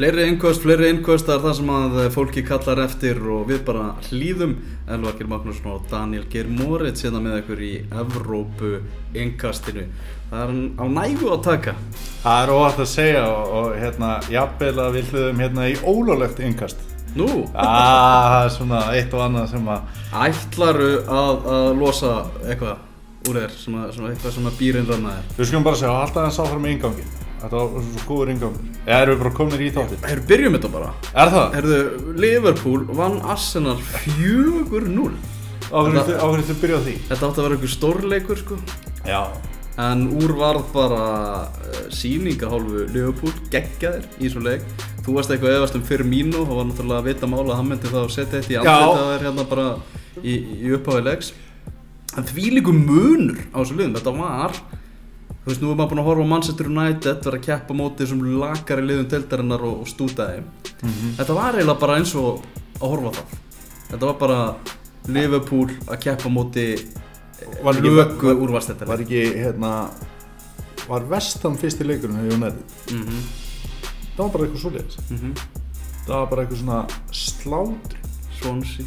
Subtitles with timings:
[0.00, 3.82] Fleiri innköst, fleiri innköst, það er það sem að fólki kallar eftir og við bara
[4.06, 4.54] hlýðum
[4.88, 7.68] Elvar Geir Magnússon og Daniel Geir Moritz hérna með ykkur í
[8.00, 8.70] Evrópu
[9.12, 9.84] innkastinu.
[10.30, 11.76] Það er á nægu að taka.
[12.24, 16.44] Það er óhægt að segja og, og hérna, jafnvel að við hlöðum hérna í ólulegt
[16.48, 16.88] innkast.
[17.20, 23.28] Nú, Ah, það er svona eitt og annað sem að, ætlaru að, að losa eitthvað
[23.28, 25.32] úr þér, sem að eitthvað sem að býrin ranna þér?
[25.42, 27.18] við skulum bara segja, alltaf hans áfram með inngangin.
[27.40, 28.72] Þetta var svo góður inngangur.
[28.84, 30.02] Eða erum við bara komin í þáttinn?
[30.04, 30.90] Herru, byrjum þetta bara.
[31.10, 31.46] Er það?
[31.56, 31.78] Herru,
[32.20, 35.06] Liverpool vann Arsenal 4-0.
[35.70, 36.96] Áhverju þið, áhverju þið byrja á því?
[37.08, 38.58] Þetta átti að vera einhver stórleikur, sko.
[39.08, 39.22] Já.
[39.80, 41.04] En úr varð bara
[41.46, 44.64] uh, sýningahálfu Liverpool geggjaðir í svo leik
[45.06, 47.70] Þú varst eitthvað eðast um fyrir mínu og var náttúrulega að vita mála að hann
[47.70, 48.60] myndi þá setja þetta í Já.
[48.74, 49.68] andlita þær hérna bara
[50.20, 50.34] í,
[50.66, 51.30] í upphafi leiks
[52.18, 54.58] En því líku munur á þessu liðum, þetta var
[55.40, 57.80] Þú veist, nú er maður búin að horfa á Manchester United vera að keppa á
[57.80, 60.48] móti þessum lakari liðum teldarinnar og, og stúta þeim
[61.16, 62.42] Þetta var eiginlega bara eins og
[62.80, 63.38] að horfa á það
[63.90, 64.40] Þetta var bara
[65.08, 66.66] Liverpool að keppa á móti
[67.64, 69.70] Var ekki- lögu var- úrvastættar Var ekki, hérna,
[70.90, 72.64] var vestam fyrsti leikurinn hefur United?
[72.92, 73.22] mm -hmm.
[74.16, 74.96] Það var bara eitthvað svoleiðis.
[75.10, 75.34] Mm
[76.06, 77.98] Það var bara eitthvað svona slátri.
[78.40, 78.86] Swansea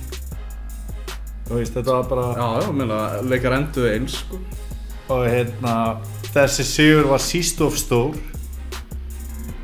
[1.47, 2.25] Þú veist, þetta var bara...
[2.35, 4.37] Já, já, meina, leikar endu eins sko.
[5.09, 5.97] og hérna
[6.33, 8.17] þessi sigur var síst of stór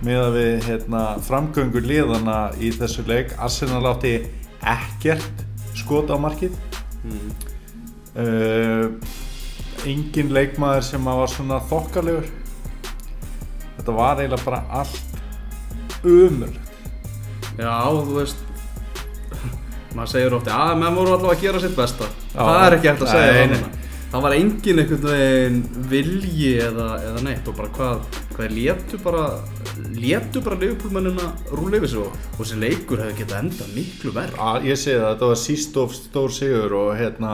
[0.06, 4.14] með að við hérna, framgöngur liðana í þessu leik Arsenal átti
[4.62, 5.44] ekkert
[5.76, 6.56] skot á markið
[7.04, 7.32] mm.
[8.22, 8.86] uh,
[9.90, 12.30] engin leikmaður sem var svona þokkalegur
[13.80, 16.66] þetta var eiginlega bara allt umurlegt
[17.60, 18.46] Já, þú veist
[19.98, 22.40] maður segir ofti að menn voru allavega að gera sitt besta Já.
[22.40, 23.79] það er ekki hægt að segja Nei, það.
[24.10, 27.48] Það var engin einhvern veginn vilji eða, eða neitt.
[27.50, 29.26] Og bara hvað, hvað létu bara
[30.00, 34.70] létu bara leifupólmennina rúla yfir sig og, þessi leikur hefði getað endað miklu verð að,
[34.70, 37.34] ég segi það, þetta var síst of stór sigur og hérna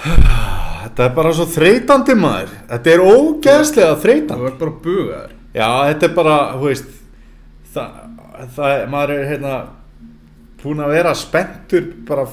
[0.00, 2.54] þetta er bara svo þreytandi maður.
[2.70, 5.36] Þetta er ógeðslega það þreytandi var bara bugaður.
[5.50, 6.96] Já, þetta er bara, þú veist
[7.74, 8.00] það,
[8.56, 9.58] það maður er hérna
[10.60, 12.26] búin að vera spenntur bara,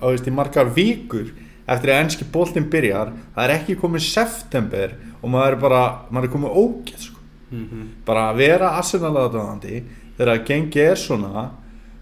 [0.00, 1.30] þú veist, í margar vikur
[1.70, 6.28] eftir að ennski boltinn byrjar það er ekki komið september og maður er bara, maður
[6.28, 7.18] er komið ógeð sko.
[7.50, 9.82] mm bara að vera arsenalaðandi
[10.18, 11.48] þegar að gengi er svona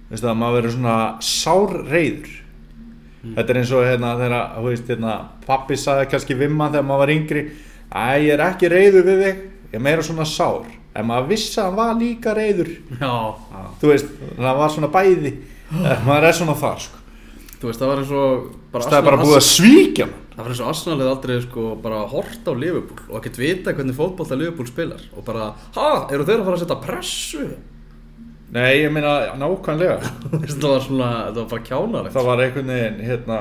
[0.08, 2.36] veist það, maður verður svona sár reyður
[3.34, 5.14] þetta er eins og hérna þegar, þú veist, hérna
[5.46, 7.44] pappi sagði kannski við mann þegar maður var yngri
[7.88, 10.68] að ég er ekki reyður við þig ég er meira svona sár.
[10.96, 13.12] En maður vissi að hann var líka reyður Já,
[13.52, 15.32] já þú veist, það var svona bæði
[16.08, 16.97] maður er svona þar sko.
[17.58, 18.42] Þú veist, það var eins og
[18.72, 20.26] bara það er bara búið að svíkja mann.
[20.34, 23.74] Það var eins og Arsenal hefði aldrei sko bara hort á Liverpool og ekkert vita
[23.74, 27.48] hvernig fótbolta Liverpool spilar og bara, ha, eru þeir að fara að setja pressu?
[28.54, 29.98] nei, ég meina nákvæmlega.
[30.48, 33.40] Það var svona, þetta var bara kjánarlegt það var einhvern veginn hérna,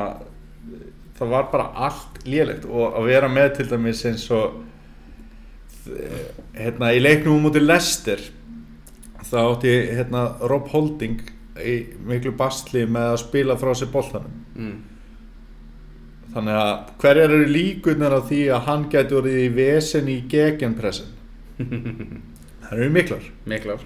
[1.20, 4.58] það var bara allt lélegt og að vera með til dæmis eins og
[5.94, 6.28] eh,
[6.58, 8.26] hérna í leiknum mútið Leicester
[9.28, 11.22] þá átti hérna Rob Holding
[11.64, 11.76] í
[12.08, 14.78] miklu bastli með að spila frá sér boltanum mm.
[16.36, 16.74] þannig að
[17.04, 21.14] hverjar eru líkunar á því að hann gæti orðið í vesen í gegenpressin
[22.68, 23.86] það eru miklar Miklar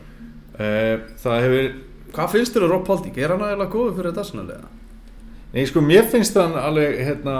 [0.61, 1.67] Eh, það hefur
[2.11, 3.17] Hvað finnst þér um Rob Holding?
[3.17, 4.71] Er hann aðeinslega góður fyrir þetta eða?
[5.53, 7.35] Nei, sko, mér finnst hann alveg, hérna,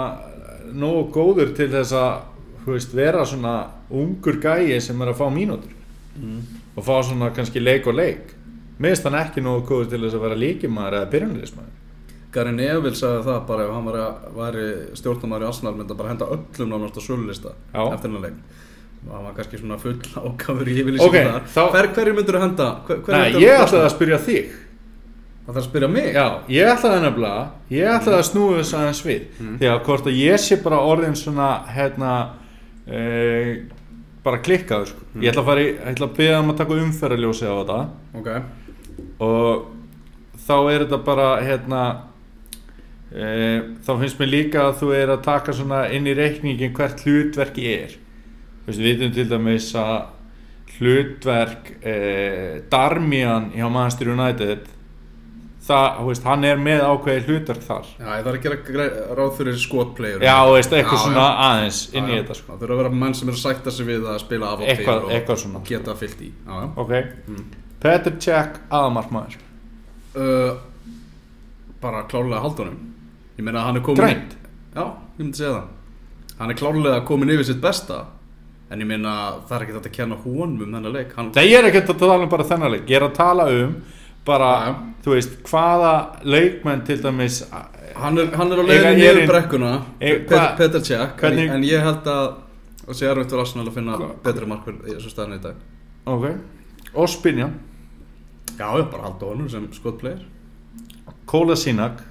[0.72, 2.22] nógu góður til þess að,
[2.64, 3.52] veist, vera svona
[3.92, 5.78] ungur gæi sem er að fá mínútur
[6.12, 6.42] Mm.
[6.76, 8.34] og fá svona kannski leik og leik.
[8.78, 11.78] Mér finnst hann ekki nógu góður til þess að vera líkimæður eða byrjunleismæður.
[12.32, 13.98] Gary Neville sagði það bara ef hann var,
[14.38, 14.54] var
[14.96, 18.38] stjórnumæður í Arsenal myndi að bara henda öllum nánast á sölulista eftir hennar leik
[19.02, 22.38] og hann var kannski svona full ákafur í yfirlýsingu Ok, þar þá- Hver, hverju myndur
[22.38, 22.68] þú henda?
[22.86, 24.52] Hver, Nei, ég ætlaði að spyrja þig.
[25.42, 26.08] Það þarf að spyrja mig?
[26.14, 27.44] Já, ég ætlaði nefnilega,
[27.74, 29.22] ég ætlaði að snúa þess aðeins við.
[29.58, 32.12] Því að hvort að ég sé bara orðin svona, hérna,
[32.86, 33.62] e,
[34.22, 35.04] bara klikkaður, sko.
[35.20, 37.80] Ég ætla að að byrja um að taka umferðarljósi á þetta.
[38.22, 38.28] Ok
[39.22, 39.68] og
[40.46, 41.82] þá er þetta bara hérna
[43.12, 43.26] e,
[43.84, 47.66] þá finnst mér líka að þú er að taka svona inn í reikningin hvert hlutverki
[47.76, 47.96] er.
[48.66, 49.96] Við vitum til dæmis að
[50.78, 51.96] hlutverk e,
[52.72, 54.68] Darmian hjá Manchester United
[55.62, 57.90] það, veist, hann er með ákveði hlutverk þar.
[58.00, 61.36] Já, ég þarf að gera grei- ráð fyrir skotplayer já, veist, eitthvað Já, svona já.
[61.48, 62.48] aðeins inn í þetta sko.
[62.56, 64.72] Það þurfa að vera menn sem eru að sætta sig við að spila af og
[64.82, 66.32] til og geta fyllt í.
[66.32, 66.66] Já, já.
[66.82, 66.92] Ok,
[67.28, 67.44] Mm.
[67.82, 69.36] Petr Cech aðamarkmaður
[70.16, 70.56] uh,
[71.82, 72.76] Bara klárlega haldunum.
[73.38, 74.34] Ég meina að hann er komin Grænt?
[74.76, 75.70] Já, ég myndi segja það.
[76.38, 77.96] Hann er klárlega komin yfir sitt besta.
[78.70, 79.14] En ég meina,
[79.48, 81.10] það er ekki þetta að kenna honum um þennan leik.
[81.18, 83.48] Hann, Nei, ég er ekki að tala um bara þennan leik, ég er að tala
[83.52, 83.74] um
[84.24, 84.70] bara, Já.
[85.04, 85.90] þú veist, hvaða
[86.22, 89.72] leikmenn til dæmis hann, er, hann er á leiðinu er niður brekkuna.
[89.98, 91.02] Eiga- Pet, hva- Peter Cech.
[91.02, 92.30] En, hvernig- en ég held að
[92.82, 95.58] Það sé erfitt fyrir Arsenal að finna Hva- betri markverð í þessu staðinu í dag.
[96.06, 96.24] Ok,
[96.98, 97.50] og Spinja
[98.58, 100.22] Já, ég bara halda honum sem skotplayer
[101.26, 102.02] Kóla Sínak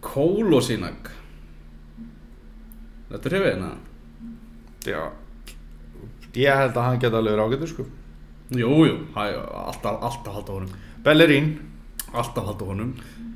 [0.00, 1.10] Kólosínak.
[3.10, 3.70] Þetta er hefina
[4.86, 5.00] Já.
[6.32, 7.84] Ég held að hann geta alveg ágætur sko.
[8.56, 10.70] Jú, jú, hæ, alltaf, alltaf halda honum.
[11.04, 11.50] Bellerín.
[12.14, 12.94] Alltaf halda honum.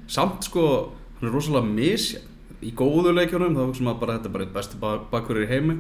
[0.09, 2.31] Samt sko, hann er rosalega misjæn
[2.65, 5.75] Í góðu leikjunum, þá hugsa maður bara Þetta er bara eitt besti bakverður í heimi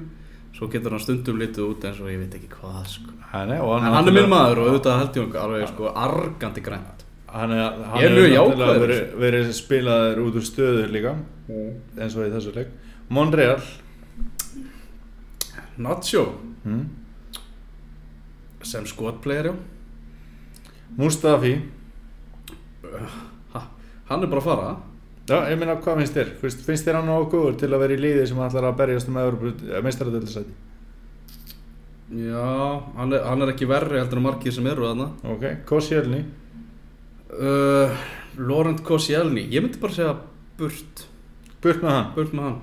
[0.55, 3.15] Svo getur hann stundum litið út eins og ég veit ekki hvað sko.
[3.33, 5.89] Hann er, og En hann er minn maður og auðvitað held ég hann alveg sko
[5.91, 7.01] argandi grænt
[7.35, 8.83] Hann er, hann er náttúrulega jákvæður.
[8.85, 11.15] verið, verið spilaður út úr stöður líka
[11.99, 12.69] eins og í þessu leik.
[13.11, 13.59] Monreal.
[15.77, 16.23] Nacho.
[16.63, 16.85] Hmm.
[18.63, 19.55] sem skotplayer, já.
[20.97, 21.59] Mustafi.
[23.53, 23.61] Ha,
[24.09, 24.69] Hann er bara að fara
[25.25, 26.31] Já, ég meina hvað finnst þér?
[26.43, 29.09] Finnst, finnst þér hann nógu góður til að vera í liði sem ætlar að berjast
[29.09, 29.17] um
[29.87, 30.53] meistaradöldisæti?
[32.15, 32.45] Já,
[32.99, 35.07] hann er, hann er ekki verri heldur en margir sem eru þarna.
[35.33, 36.21] Ok, Koscielny?
[37.35, 37.91] Uh,
[38.39, 40.13] Laurent Koscielny Ég myndi bara segja
[40.59, 41.07] burt.
[41.65, 42.11] Burt með hann?
[42.15, 42.59] Burt með hann.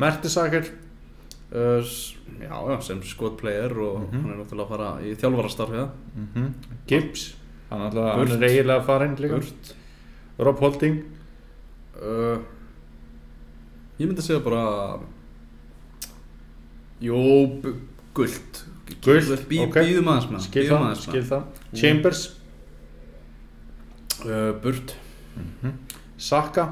[0.00, 1.82] Mertesaker uh,
[2.40, 4.22] Já, já, sem skotplayer og Mhm.
[4.22, 5.88] hann er náttúrulega að fara í þjálfarastarfi ja.
[6.14, 6.54] mm
[6.88, 7.26] Gibbs?
[7.70, 9.38] Hann, hann er eiginlega farinn líka.
[9.42, 9.74] Burt.
[10.38, 11.02] Rob Holding
[12.02, 12.38] uh,
[13.98, 14.98] Ég myndi segja bara
[17.04, 17.18] Jó,
[18.14, 18.64] gult.
[19.04, 19.74] Gult, Bí, ok.
[19.80, 21.44] Býðum aðeins með Skil það, skil það.
[21.74, 22.22] Chambers?
[24.24, 24.94] Uh, Burt.
[26.16, 26.68] Saka?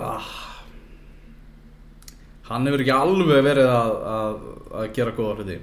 [0.00, 0.28] Ah.
[2.48, 4.38] Hann hefur ekki alveg verið að, að,
[4.80, 5.58] að gera góða hluti.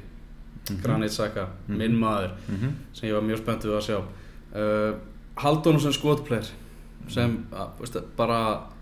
[0.83, 1.77] Granit Xhaka, Mhm.
[1.79, 3.97] minn maður mm sem ég var mjög spenntið að sjá.
[4.53, 4.95] Uh,
[5.39, 6.47] Haldónum sem skotplayer
[7.07, 8.39] sem að, veistu, bara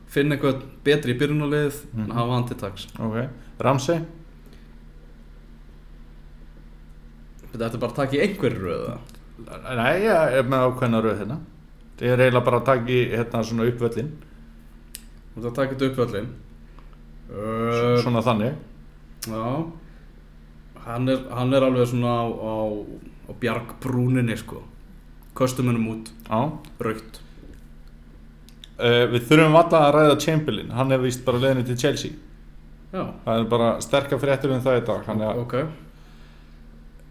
[0.08, 2.04] finna eitthvað betri í byrjunarlið Mhm.
[2.06, 3.30] en hafa hann til taks Ok.
[3.60, 4.00] Ramsey?
[7.56, 8.96] Þetta er bara að taka í einhverju röða
[9.76, 11.38] Nei, ég er með ákveðna röð hérna.
[12.00, 14.12] Ég er eiginlega bara að taka í hérna svona uppvöllin
[15.36, 16.30] Þú ert að taka þetta upp öllin
[17.32, 18.54] uh, Svona þannig.
[19.28, 19.44] Já.
[20.86, 22.56] Hann er, hann er alveg svona á, á,
[23.28, 24.62] á bjargbrúninni sko.
[25.36, 26.40] Köstum hennum út, Já.
[26.80, 27.20] Raukt
[28.75, 30.72] Uh, við þurfum alltaf að ræða Chamberlain.
[30.75, 32.18] Hann er vist bara leiðinu til Chelsea.
[32.92, 35.56] Já, það er bara sterkar fréttur um það í dag hann er ok.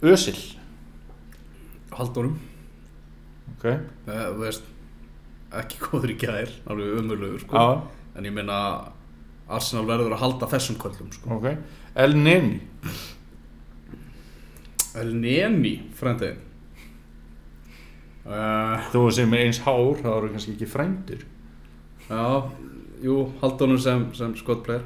[0.04, 0.36] Özil.
[1.94, 2.38] Haldónum
[3.54, 3.66] ok,
[4.08, 4.64] uh, veist,
[5.60, 7.64] ekki góður í gær alveg umurlegur sko.
[8.14, 8.56] En ég meina
[9.48, 11.36] Arsenal verður að halda þessum köllum sko.
[11.38, 11.46] ok.
[12.00, 12.58] El Neni,
[14.98, 16.32] El Neni, frendi
[18.26, 21.22] uh, þú sem er eins hár það eru kannski ekki frændur
[22.08, 22.50] Já,
[23.04, 24.84] jú, haldunum sem, sem skotplayer.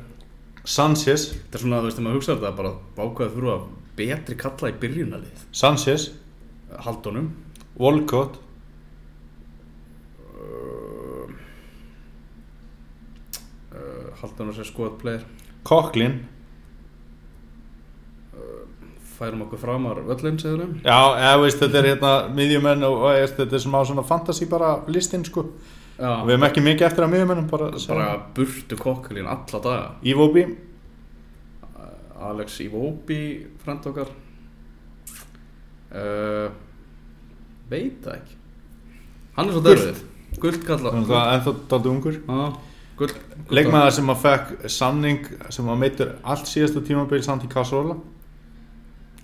[0.69, 3.57] Sanchez, Þetta er svona, þú veist, þegar maður hugsa þetta bara Bákvæða þurfa
[3.99, 6.11] betri kalla í byrjunalið Sanchez.
[6.85, 7.31] Haldunum
[7.81, 8.37] Walcott.
[10.37, 11.31] Uh,
[13.73, 15.25] uh, Haldunum sem skotplayer.
[15.69, 16.21] Coughlin
[19.19, 23.33] Færum okkur framar völlin, segður þeim já, eða veist þetta er hérna miðjumenn og, og
[23.35, 25.49] þetta er svona fantasy bara listinn sko
[25.99, 29.87] Já, við hefum ekki mikið eftir að miðjumennum bara, bara burtu kokkulín alla daga.
[30.07, 30.47] Iwobi
[32.19, 33.21] Alex Iwobi,
[33.63, 34.09] frend okkar.
[35.89, 36.49] Uh,
[37.69, 38.39] Veit það ekki.
[39.37, 40.01] Hann er svo dörfið
[40.39, 42.19] Gult kalla þannig að ennþá daldi ungur.
[42.99, 43.15] Gult
[43.55, 47.97] leikmaður sem að fekk samning sem að meittur allt síðasta tímabil samt í Kassola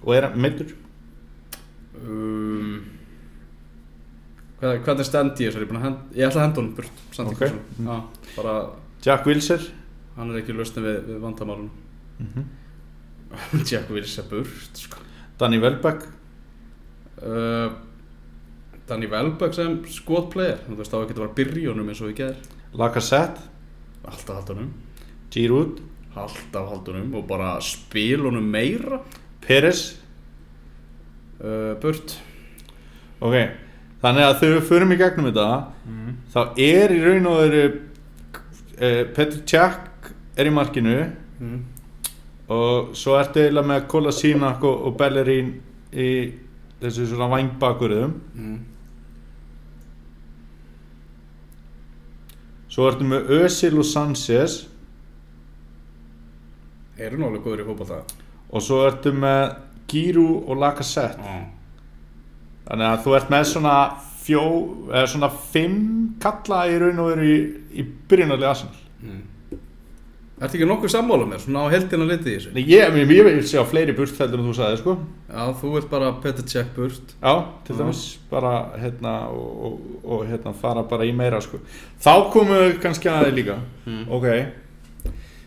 [0.05, 0.73] og er meittur
[2.01, 2.34] um,
[4.65, 5.41] hvað, stend?
[5.43, 7.57] Ég, er búinn að hend, ég ætla að henda honum burt okay.
[7.85, 7.97] Já,
[8.37, 8.55] bara
[9.05, 9.73] Jack Wilshere?
[10.15, 11.73] Hann er ekki lausnið við, við vandamálun
[12.15, 12.45] Mhm.
[13.69, 15.01] Jack Wills er burt sko.
[15.41, 16.05] Danny Welbeck?
[17.19, 17.73] Uh,
[18.87, 22.37] Danny Welbeck sem skotplayer Þú veist, þá ekki að vera byrjónum eins og við ger
[22.79, 23.43] Lacazette?
[24.05, 24.71] Alltaf haldunum.
[25.35, 25.83] Giroud?
[26.15, 29.01] Alltaf haldunum og bara spilunum meira.
[29.43, 29.85] Peres
[31.41, 32.17] uh, Burt.
[33.25, 33.64] Ok
[34.05, 35.49] þannig að þegar við förum í gegnum þetta
[35.89, 36.15] mm.
[36.35, 40.97] þá er í raun og veru uh, Petr Cech er í markinu
[41.41, 41.57] Mm.
[42.55, 45.49] og svo ertu eiginlega með Kolasinac og, og Bellerín
[45.91, 46.11] í
[46.81, 48.61] þessu svona vangbakurðum Mm.
[52.71, 54.55] svo ertu með Özil og Sanchez
[56.99, 58.01] Eru alveg góður í fótbolta
[58.55, 59.57] og svo ertu með
[59.91, 61.41] Giroud og Lacazette Já.
[62.69, 63.77] Þannig að þú ert með svona
[64.25, 64.43] fjó,
[64.89, 65.79] eða svona fimm
[66.23, 67.39] kalla í raun og veru í,
[67.77, 68.81] í byrjunarlega Arsenal.
[70.35, 72.53] Ertu ekki nokkuð sammála mér, svona á heldina litið í þessu?
[72.57, 74.95] Nei, ég, ég, ég vil sjá fleiri burt heldur en þú sagði sko.
[75.29, 77.15] Já, þú vilt bara Petr Cech burt.
[77.21, 78.01] Já, til dæmis
[78.33, 81.61] bara hérna og, og, og hérna fara bara í meira sko.
[82.03, 83.61] Þá komum við kannski aðeins líka.
[83.87, 84.03] Mm.
[84.19, 84.27] Ok.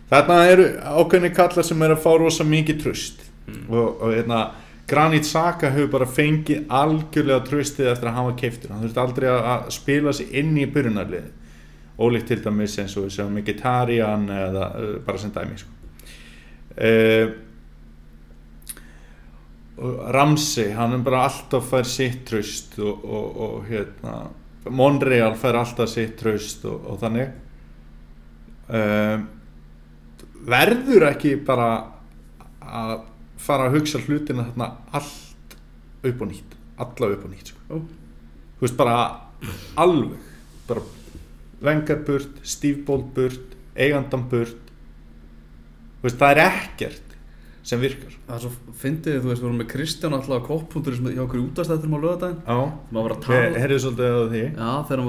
[0.07, 0.69] Þarna eru
[1.03, 3.25] ákveðni kallar sem er að fá rosa mikið tröst
[3.67, 4.45] og, og hérna
[4.87, 9.27] Granit Xhaka hefur bara fengið algjörlega tröstið eftir að hann var keiftur hann þurfti aldrei
[9.33, 11.27] að, spila sig inn í byrjunarlið
[11.97, 15.73] ólíkt til dæmis eins og við segjum Mkhitaryan eða uh, bara sem dæmi sko.
[16.77, 17.27] uh,
[20.17, 24.15] Ramsey hann er bara alltaf fær sitt tröst og, og, og hérna
[24.69, 27.29] Monreal fær alltaf sitt tröst og, og þannig.
[28.67, 29.27] Um,
[30.47, 31.69] verður ekki bara
[32.59, 32.97] að
[33.41, 35.57] fara að hugsa hlutina þarna allt
[36.07, 37.81] upp og nýtt alla upp og nýtt sko.
[38.57, 38.97] Þú veist bara
[39.77, 40.17] alveg
[40.67, 40.83] bara
[41.63, 44.71] vengar burt, stífból burt eigandan burt.
[45.97, 47.15] Þú veist það er ekkert
[47.67, 48.13] sem virkar.
[48.27, 51.41] Það er svo fyndið, þú veist, við vorum með Kristján alltaf á koppundur hjá okkur
[51.41, 52.59] útastættum á lögadaginn já,
[52.95, 54.43] Maður var að tala ég heyrði svolítið á því.
[54.47, 55.01] Já, þegar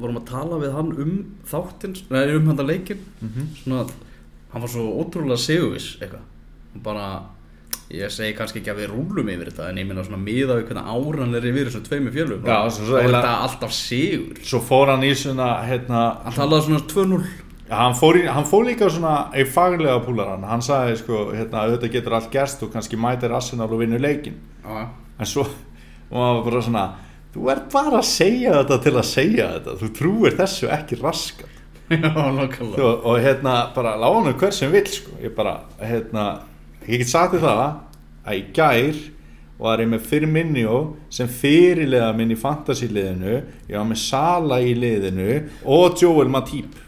[0.00, 1.12] vorum að tala við hann um
[1.50, 3.84] þáttinn, nei, um hann að leikin mm Svona,
[4.50, 6.26] hann var svo ótrúlega sigurviss eitthvað.
[6.82, 7.06] Bara,
[7.94, 10.70] ég segi kannski ekki að við rúlum yfir þetta En ég minna svona miða við
[10.70, 14.40] hvernig áran er yfir þessum tveimur fjölum Já, Og þetta alltaf sigur.
[14.46, 17.22] Svo fór hann í svona hérna, Hann talaði svona 2-0
[17.70, 17.94] Já, hann,
[18.34, 22.64] hann fór líka svona í faglega púlaran, hann sagði sko hérna, auðvitað getur allt gerst
[22.66, 25.44] og kannski mætir Arsenal og vinnur leikin Já, en svo
[26.10, 26.84] og hann var bara svona
[27.34, 29.74] þú ert bara að segja þetta til að segja þetta.
[29.80, 31.58] Þú trúir þessu ekki raskat.
[31.90, 35.14] Já, og, og hérna bara lána hver sem vill sko.
[35.22, 36.26] ég bara hérna
[36.90, 37.64] ég get sagt þér það
[38.26, 39.00] að í gær
[39.60, 40.76] var ég með Firmino
[41.12, 43.34] sem fyrirlega minn í fantasy-liðinu.
[43.68, 45.34] Ég var með Sala í liðinu
[45.68, 46.78] og Joel Matip.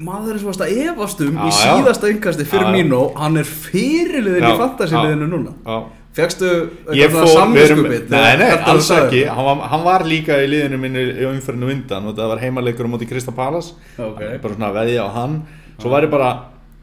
[0.00, 3.00] Maður er svo að efast um í síðasta yngasti fyrir Já, já.
[3.20, 5.54] Hann er fyrirliðin í Já, fantasiliðinu núna.
[5.66, 5.78] Já.
[6.18, 6.48] Fegstu
[6.90, 9.20] eitthvað samvinskupið nei, nei, alls ekki.
[9.30, 12.90] hann var, hann var líka í liðinu minni í umferðinu undan það var heimaleikur á
[12.90, 14.18] móti Krista Palas Ok.
[14.42, 15.36] bara svona að veðja á hann.
[15.78, 16.30] Svo var ég bara,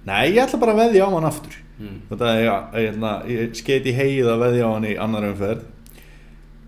[0.07, 1.95] nei, ég ætla bara að veðja á hann aftur Mm.
[2.09, 2.99] það er, já, ég,
[3.33, 5.65] ég skeit í heið að veðja á hann í annar umferð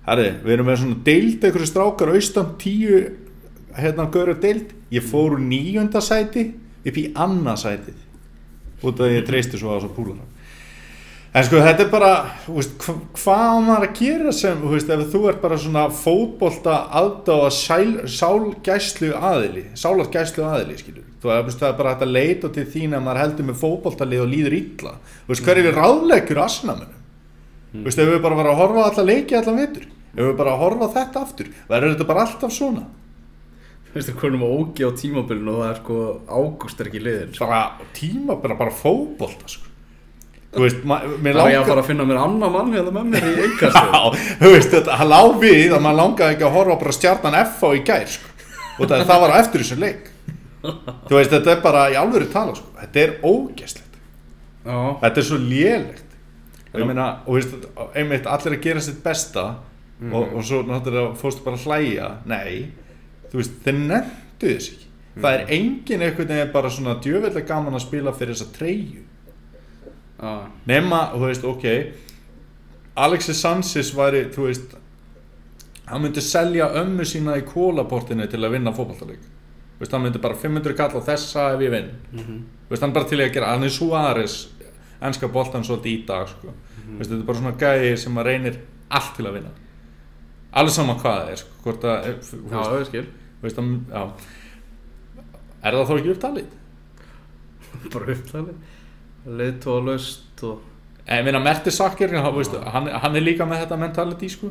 [0.07, 3.03] herri, við erum með svona deild einhverju strákar austan tíu
[3.77, 6.49] hérna gauru deild ég fór úr níunda sæti
[6.83, 10.27] upp í annað sætið út af því ég treysti svo á þess að púlara
[11.37, 12.11] En sko þetta er bara,
[12.49, 17.51] veist, hva, hvað maður að gera sem, veist, ef þú ert bara svona fótbolta aðdáða
[18.09, 21.03] sálgæslu aðili, sálargæslu aðili, skilur.
[21.27, 24.23] Þú veist, það er bara hægt að leita til þín að maður heldur með fótboltalið
[24.23, 24.93] og líður illa.
[25.25, 26.95] Þú veist, hver er ráðleikur aðsnamennum?
[27.73, 30.35] Þú veist, ef við bara varum að horfa á alla leiki allan vitur, ef við
[30.39, 32.85] bara að horfa þetta aftur, verður þetta bara alltaf svona.
[33.93, 37.47] Veistu hvernig maður ógi á tímabilinu og það er sko ágúst er ekki liðin sko.
[37.47, 39.71] Bara tíma, bara, bara fótbolta, sko.
[40.57, 41.67] Þú veist, mér Það er ég að langar...
[41.67, 44.99] fara að finna mér annan mann hérna með mér í einkastu Já, þú veist, þetta,
[45.01, 48.05] hann lá við að maður langaði ekki að horfa bara stjarnan F á í gær,
[48.13, 48.31] sko.
[48.77, 50.07] Og það, það var eftir þessum leik.
[51.07, 52.71] Þú veist, þetta er bara í alvöru tala, sko.
[52.81, 53.97] Þetta er ógeslegt.
[54.67, 56.03] Já, Þetta er svo lélegt.
[56.73, 57.53] Og ég meina, og veist,
[57.95, 59.45] einmitt allir að gera sitt besta
[60.11, 62.09] og, og svo náttúrulega fórstu bara að hlæja.
[62.29, 62.57] Nei,
[63.31, 64.89] þú veist, þeir nefndu þess ekki.
[65.17, 69.05] Það er engin einhvern veginn bara svona djöfellega gaman að spila fyrir þessa treyju.
[70.21, 70.33] já,
[70.69, 71.65] nema, þú veist, ok
[72.97, 74.75] Alexis Sanchez væri, þú veist
[75.87, 79.36] hann myndi selja ömmu sína í kólaportinu til að vinna fótballtaleik þú
[79.79, 81.91] veist, hann myndi bara 500 kall á þessa ef ég vinn.
[82.13, 82.39] Mhm.
[82.67, 84.37] þú veist, hann er bara til að gera, hann er Suárez
[85.01, 86.53] ennska boltan svolítið í dag sko.
[86.87, 89.51] þú veist, þetta er bara svona gæði sem að reynir allt til að vinna.
[90.53, 92.15] Alveg sama hvað það er, sko, hvort að eh,
[92.51, 93.59] já, þú veist,
[93.91, 94.03] já.
[95.63, 96.47] Er það þá ekki upptalið?
[97.93, 98.57] Bara upptalið.
[99.27, 100.61] Leiðtóa laust og
[101.07, 104.49] En ég meina Mertesakker, hann, hann er líka með þetta mentality sko.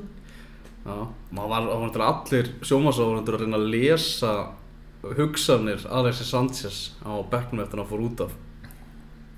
[0.87, 0.95] Já,
[1.35, 4.31] maður var, allir sjómasáhundur að reyna að lesa
[5.19, 8.33] hugsanir Alexis Sanchez á bekknum eftir að hann fór út af.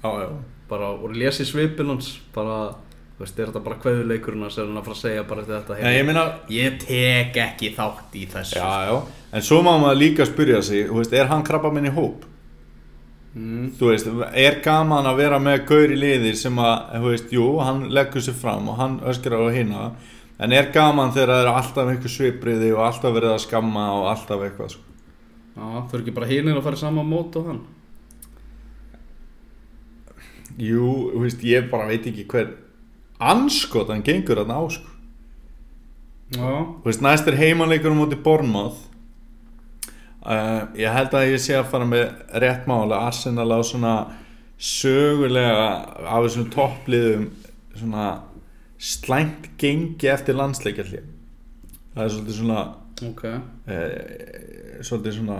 [0.02, 0.28] Já, já.
[0.68, 2.74] Bara, og lesi svipin hans bara,
[3.16, 5.56] þú veist, er þetta bara kveðuleikurinn hans er hann að fara að segja bara eftir
[5.58, 8.58] þetta En ég meina, ég tek ekki þátt í þessu.
[8.60, 8.98] Já, já.
[9.32, 12.26] En svo má maður líka spyrja sig, þú veist, er hann krabba minn í hóp?
[13.34, 17.32] mm, Þú veist, er gaman að vera með gaur í liðir sem að, þú veist,
[17.32, 19.90] jú, hann leggur sér fram og hann öskrar á hinna
[20.38, 24.04] En er gaman þegar það er alltaf einhver svipriði og alltaf verið að skamma og
[24.12, 24.84] alltaf eitthvað sko.
[25.58, 27.60] Þau eru ekki bara hinir að fara í sama mót og hann?
[30.58, 32.52] Jú, þú veist, ég bara veit ekki hver
[33.22, 34.94] anskot hann gengur að ná sko.
[36.34, 36.50] Já,
[36.82, 38.84] Þú veist, næst er heimanleikur á móti Bournemouth.
[40.28, 42.08] Uh, Ég held að ég sé að fara með
[42.42, 43.94] rétt mála Arsenal á svona
[44.58, 45.68] sögulega
[46.02, 47.28] af þessum toppliðum
[47.78, 48.08] svona
[48.78, 51.00] slæmt gengi eftir landsleikjalli.
[51.94, 52.60] Það er svolítið svona
[53.06, 53.24] ok.
[53.68, 55.38] Uh, svolítið svona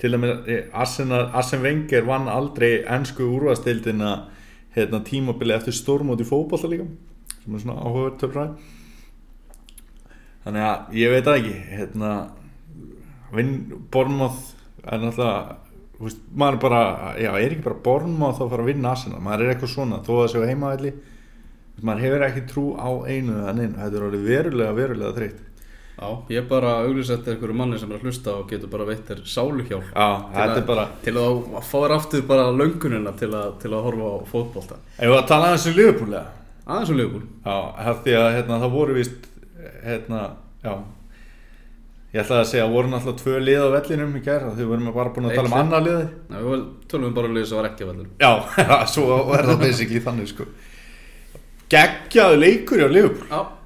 [0.00, 4.12] til að með Arsenal, Arsen Wenger vann aldrei ennsku úrvastildina
[4.76, 6.86] hérna, tímabili eftir stórmóti fótbolta líka
[7.40, 8.54] sem er svona áhugaverð töfræð
[10.44, 12.12] þannig að ég veit það ekki hérna
[13.92, 14.54] Bornmoth
[14.84, 15.58] er náttúrulega
[16.00, 16.82] veist, maður er bara,
[17.20, 20.12] já, er ekki bara Bornmoth að fara að vinna Arsenal, maður er eitthvað svona þó
[20.14, 20.92] að það séu heimavelli.
[21.80, 25.38] Maður hefur ekki trú á einu eða neinu, þetta er orðið verulega, verulega þreytt
[26.00, 28.86] Já, ég er bara auglýs eftir einhverju manni sem er að hlusta og getur bara
[28.88, 33.28] veitt þér sáluhjálp já, til að, bara til að fá þér aftur bara löngunina til
[33.36, 34.78] að, til að horfa á fótbolta.
[34.96, 36.22] Ef við að tala aðeins um eða?
[36.70, 37.58] aðeins og lögur Já,
[38.06, 39.28] því að hérna, það voru vist
[39.84, 40.22] hérna,
[40.64, 40.72] já.
[42.10, 44.96] Ég ætlaði að segja, voru náttúrulega tvö lið á vellinum í gær, því vorum við
[44.96, 45.60] bara búin að tala um Eitt lið.
[45.60, 48.32] annað liði Nei, við tölum bara um liðið sem var ekki að veldur Já,
[48.94, 50.46] svo er það basically þannig sko.
[51.70, 53.28] Geggjaðu leikur hjá Liverpool.
[53.30, 53.59] Já,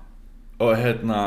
[0.62, 1.20] og hérna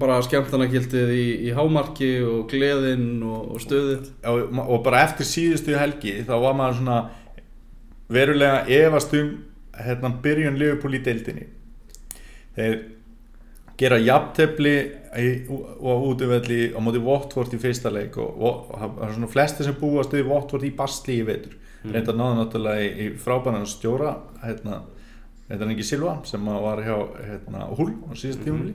[0.00, 4.30] bara skemmtanagildið í, í hámarki og gleðin og, og stöðið já,
[4.64, 7.00] og bara eftir síðustu helgi þá var maður svona
[8.10, 9.34] verulega efast um
[9.80, 11.46] hérna byrjun Liverpool í deildinni.
[12.56, 12.80] Þeir
[13.80, 14.74] gera jafntefli
[15.16, 19.66] í- og útivelli á móti Watford í fyrsta leik og, og það er svona flesti
[19.66, 21.92] sem búast við Watford í Bastli í veitur mm.
[21.94, 24.82] reynda náða náttúrulega í, í frábæran stjóra hérna,
[25.50, 28.74] þetta er ekki Silva sem var hjá hérna, Hull á síðast tímuli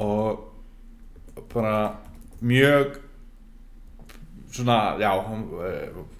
[0.00, 0.46] og
[1.52, 1.92] bara
[2.40, 2.96] mjög
[4.50, 5.10] svona, já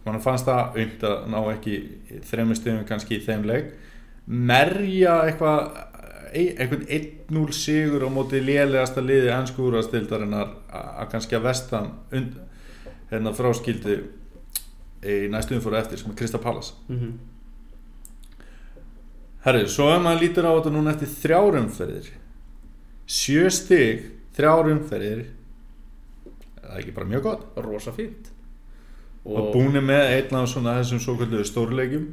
[0.05, 1.77] mann fannst það und að ná ekki
[2.29, 3.73] þrejum stöðum kannski í þeim leik.
[4.27, 5.71] Merja eitthvað
[6.33, 12.37] ein- einhvern 1-0 sigur á móti lélegasta liði ennsku úrastildarinnar að kannski að vestan und,
[13.11, 13.97] hérna fráskildi
[15.03, 17.13] í næstum fóru eftir sem er Krista Pallas mm -hmm.
[19.45, 22.11] Herri, svo ef maður lítur á þetta núna eftir þrjárumferðir
[23.11, 24.03] sjö stig
[24.37, 25.23] þrjárumferðir
[26.61, 27.47] það er ekki bara mjög gott?
[27.65, 28.29] Rosa fínt.
[29.27, 32.07] Og búin með einn af svona þessum svo kallu stórleikjum.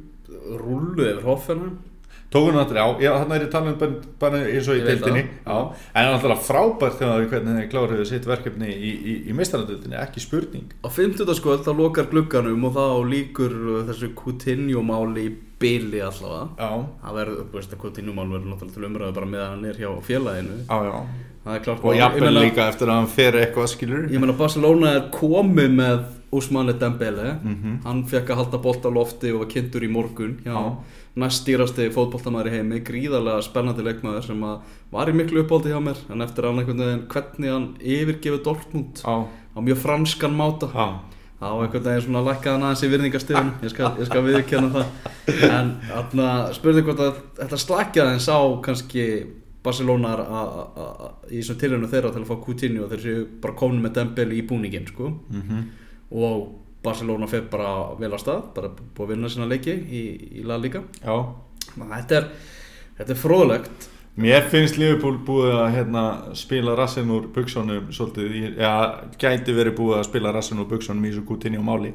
[0.60, 1.78] Rullu yfir hoffenum
[2.34, 6.10] tókum náttúrulega á, þannig er ég talað um bara, eins og í deildinni en er
[6.12, 10.74] náttúrulega frábært þegar við hvernig þeir kláruðu sitt verkefni í, í, í meistaradöldinni, ekki spurning.
[10.84, 11.32] Á 50.
[11.40, 16.50] skvöld þá lokar glugganum og þá líkur uh, þessu Coutinho-máli í byli allavega.
[16.60, 19.82] Já, Það verður, þú veist að Coutinho-mál verður náttúrulega til umræðu bara meðan hann er
[19.82, 20.60] hjá félaginu.
[20.68, 21.00] Já, já.
[21.48, 24.90] Það er klart og meina- líka eftir að hann fer eitthvað skilur Ég meina Barcelona
[24.98, 26.02] er komið með
[26.36, 27.40] Ousmane Dembele.
[27.42, 27.78] Mhm.
[27.86, 30.76] Hann fekk að halda bolt á lofti og var kynntur í morgun hjá
[31.18, 31.24] Já.
[31.24, 34.44] næststýrasti fótboltamæður í heimi gríðarlega spennandi leikmaður sem
[34.94, 39.02] var í miklu uppáldi hjá mér en eftir hann einhvern veginn hvernig hann yfirgefið Dortmund
[39.02, 40.70] já, á mjög franskan máta.
[40.70, 40.88] Já,
[41.42, 44.94] þá einhvern veginn svona lækkaði hann aðeins í virðingastöðun ég skal, skal viðkjanna það.
[45.58, 49.08] En þarna spurði hvort að þetta slakjaði aðeins á kannski
[49.66, 50.14] Barcelona
[51.28, 54.46] í þessum tilhörnu þeirra til að fá Coutinho þeir séu bara komin með Dembele í
[54.48, 55.12] búningin sko.
[55.34, 55.68] mhm.
[56.16, 60.02] Og Barcelona fer bara vel að stað bara búið að vinna sína leiki í,
[60.42, 60.82] í La Liga.
[61.04, 61.18] Já.
[61.76, 62.28] Þannig að þetta er,
[63.02, 63.88] þetta er fróðlegt.
[64.18, 68.72] Mér finnst Liverpool búið að hérna, spila rassin úr buksónum svolítið, í- já,
[69.22, 71.92] gæti verið búið að spila rassin úr buksónum í svo Coutinho máli.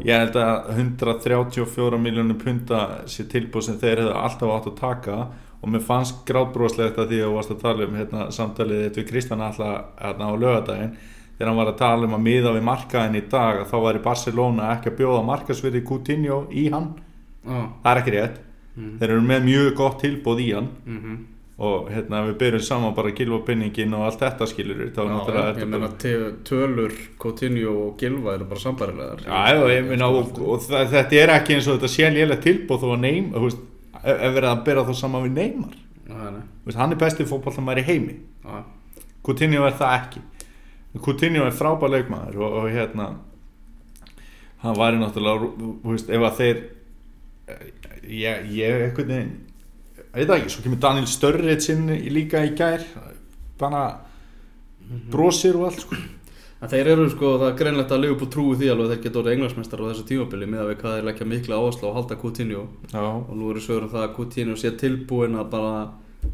[0.00, 2.78] Ég held að 134 miljónum punta
[3.10, 5.16] sé tilbúð sem þeir hefðu alltaf átt að taka
[5.60, 9.00] og mér fannst grátbróðslegt að því að þú varst að tala um hérna, samtalið þetta
[9.02, 10.94] við Kristján alltaf hérna, á lögadaginn
[11.40, 14.00] þegar hann var að tala um að miða við markaðin í dag að þá væri
[14.04, 16.88] Barcelona ekki að bjóða markasverði Coutinho í hann
[17.48, 17.68] ah.
[17.80, 18.40] það er ekki rétt
[18.76, 18.90] mm.
[19.00, 21.14] þeir eru með mjög gott tilbúð í hann mm -hmm.
[21.64, 26.98] og hérna við byrjum saman bara gilvapinningin og allt þetta skilur þá er náttúrulega tölur
[27.22, 31.32] Coutinho og Gilva eru bara sambarilegar Já, já, ég meina, og, og þa- þetta er
[31.38, 33.64] ekki eins og þetta sé lélega tilbúð þó að neym, veist,
[34.04, 35.74] ef verið að byrja þá saman við Neymar,
[36.76, 38.60] hann er bestið fótballtamæður í heimi, já.
[39.22, 40.20] Coutinho er það ekki,
[40.98, 43.08] Coutinho er frábær leikmaður og, og hérna,
[44.64, 46.62] hann væri náttúrulega, þú veist, ef að þeir,
[48.10, 49.34] ég, ég, veginn,
[50.10, 52.82] ég veit ekki, svo kemur Daniel Störrið sinni líka í gær,
[53.60, 53.84] bara
[55.12, 56.00] brosir og allt, sko.
[56.60, 59.34] En þeir eru sko, það er greinlegt að Liverpool trúi því alveg þeir geta orðið
[59.36, 62.18] englansmestar á þessu tímabili með að við hvað þeir leggja mikla áherslu á að halda
[62.20, 62.64] Coutinho.
[62.90, 65.70] Já, og nú eru sögur um það að Coutinho sé tilbúin að bara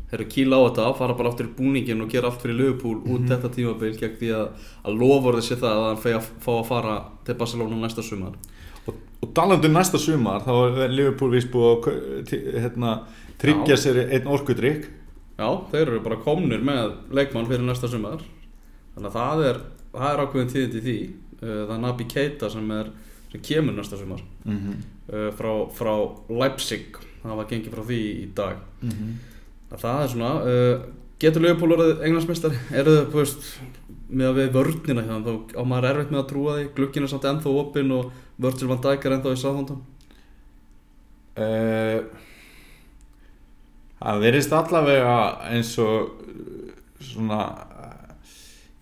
[0.06, 3.00] þeir eru kýla á þetta, fara bara aftur í búningin og gera allt fyrir Liverpool
[3.10, 6.52] út þetta tímabil gegn því að, að lofur þessi það að hann fegi að fá
[6.54, 6.94] að fara
[7.26, 8.36] til Barcelona næsta sumar.
[8.86, 10.52] Og, og talandi um næsta sumar þá
[10.84, 12.94] er Liverpool vist búið að hérna,
[13.42, 14.88] tryggja sér einn orkudrykk.
[15.36, 18.22] Já, þeir eru bara komnir með leikmann fyrir næsta sumar.
[18.94, 20.98] Þannig að það er, það er ákveðin tíðindi í því.
[21.36, 22.86] Uh, Það er Nabi Keita sem, er,
[23.28, 24.22] sem kemur næsta sumar.
[24.46, 25.32] Mm -hmm.
[25.36, 25.94] frá, frá
[26.32, 26.96] Leipzig.
[27.20, 28.62] Það var gengið frá því í dag.
[28.86, 29.35] Að
[29.72, 32.58] Það er svona uh, Getur Leopold orðið englandsmeistari?
[32.76, 33.46] Eru þau, þú veist,
[34.06, 36.66] með að við vörnina hérna þá á maður erfitt með að trúa því.
[36.76, 38.10] Glukkin er samt ennþá opinn og
[38.44, 39.80] Virgil van Dijk er ennþá í Southampton.
[41.36, 41.98] Uh,
[43.96, 45.16] það verðist allavega
[45.48, 46.70] eins og uh,
[47.08, 48.30] svona uh,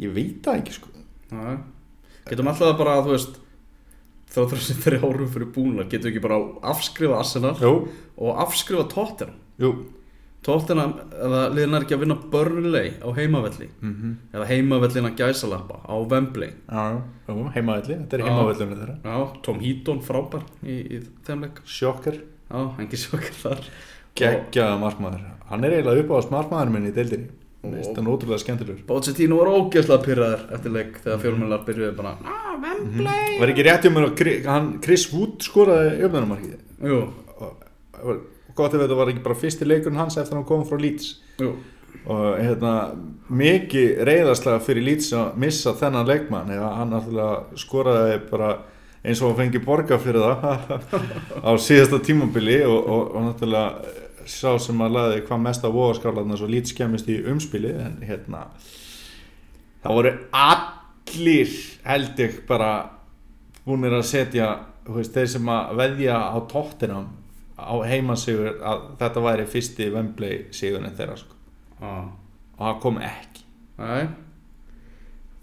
[0.03, 0.93] ég veit það ekki sko.
[1.35, 1.57] Nei.
[2.29, 3.43] Getum alltaf bara, þú veist
[4.35, 6.45] þá þarf þessi þeirri árum fyrir búna getum við ekki bara
[6.75, 7.77] afskrifa Arsenal jú,
[8.19, 9.39] og afskrifa Tottenham?
[9.63, 9.77] Jú
[10.45, 13.69] Tottenham, eða liðin er ekki að vinna Burnley á heimavelli.
[13.81, 14.15] Mm -hmm.
[14.35, 16.51] eða heimavellin að gæsalappa á Wembley.
[16.69, 17.01] Já,
[17.55, 18.27] heimavelli, þetta er Já.
[18.29, 21.63] heimavellinu þeirra Já, Tom Heaton frábær í, í þeim leik.
[21.65, 23.65] Sjokker, Já, engi sjokkar þar.
[24.15, 25.25] Geggjaða markmaður.
[25.49, 27.29] Hann er eiginlega upp á markmaður minn í deildinni.
[27.65, 28.85] Finnst hann ótrúlega skemmtilegur.
[28.87, 33.39] Pochettino var ógeðslega pyrraður eftir leik þegar fjölmjölar byrjuði bara ah, Wembley!
[33.41, 34.13] Var ekki rétt um að
[34.85, 36.05] Chris Wood skoraði
[38.05, 40.79] og gott ef þetta var ekki bara fyrsti leikurinn hans eftir að hann kom frá
[40.81, 41.15] Leeds.
[41.43, 41.55] Jú.
[42.11, 42.75] Og hérna
[43.33, 46.53] mikið reyðarslega fyrir Leeds að missa þennan leikmann.
[46.55, 48.51] Eða hann náttúrulega skoraði bara
[49.05, 50.73] eins og hann fengi borga fyrir það
[51.49, 52.61] á síðasta tímabili.
[52.69, 57.09] Og, og, og náttúrulega sá sem að laði hvað mest af vogaskálarna svo Leeds kemist
[57.13, 57.75] í umspili.
[57.77, 58.47] En hérna
[59.85, 60.15] það voru
[60.45, 62.71] allir held ég bara
[63.65, 64.49] búinir að setja
[64.89, 67.13] veist, þeir sem að veðja á tóttinam
[67.59, 71.37] á heimasigur að þetta væri fyrsti Wembley sigurinn þeirra sko.
[71.81, 72.07] ah.
[72.59, 73.45] og það kom ekki
[73.79, 74.05] Nei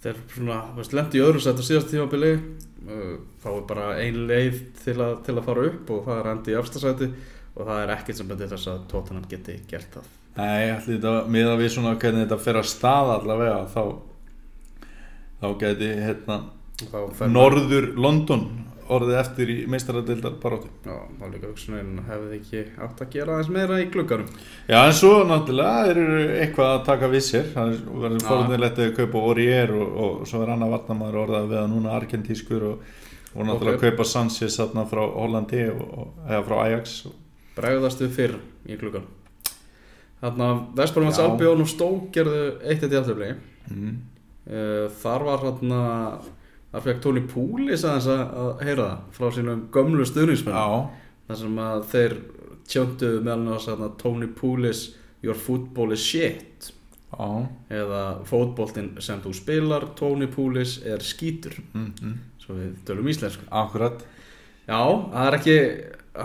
[0.02, 4.24] Þeir svona, veist, lendi í öðru sætt á síðasta tímabili uh, þá er bara ein
[4.30, 7.10] leið til að, til að fara upp og það er endi í afstasæti
[7.52, 11.58] og það er ekkert sem bendir þess að Tottenham geti gert það Nei, allir miða
[11.60, 13.84] við svona hvernig þetta fer að staða allavega þá
[15.41, 16.39] þá geti hérna
[17.30, 18.45] Norður London
[18.95, 23.51] orðið eftir í meistaradildar baróttu Já, þá líka hugsunin hefði ekki átt að gera aðeins
[23.56, 24.27] meira í gluggarum
[24.67, 26.08] Já, en svo náttúrulega eru
[26.41, 28.27] eitthvað að taka við sér það er- verður Já.
[28.27, 32.67] fórhundilegt að kaupa Orier og, og svo er annar varnamaður orðað við að núna argentískur
[32.71, 32.91] og,
[33.36, 33.88] og náttúrulega Ok.
[33.88, 36.99] kaupa Sanchez þarna frá Hollandi eða frá Ajax
[38.04, 39.08] við fyrr í gluggan
[40.21, 41.25] Þarna Vesparumans Já.
[41.25, 43.36] Albion og Stók gerðu eitt eitt í afturlegi
[43.71, 43.95] mm.
[44.51, 45.82] uh, Þar var þarna
[46.72, 50.90] þar fekk Tony Poulis aðeins að, að heyra það frá sínum gömlu stuðningsmenn
[51.28, 52.18] þar sem að þeir
[52.72, 54.90] tjönduðu meðal þarna Tony Poulis
[55.22, 56.72] Your football is shit.
[57.12, 57.48] Já.
[57.70, 61.58] Eða fótboltinn sem þú spilar Tony Poulis er skítur.
[61.76, 62.16] Mm, mm.
[62.42, 63.46] svo við tölum íslensku.
[63.54, 64.02] Akkurat.
[64.66, 65.58] Já, það er ekki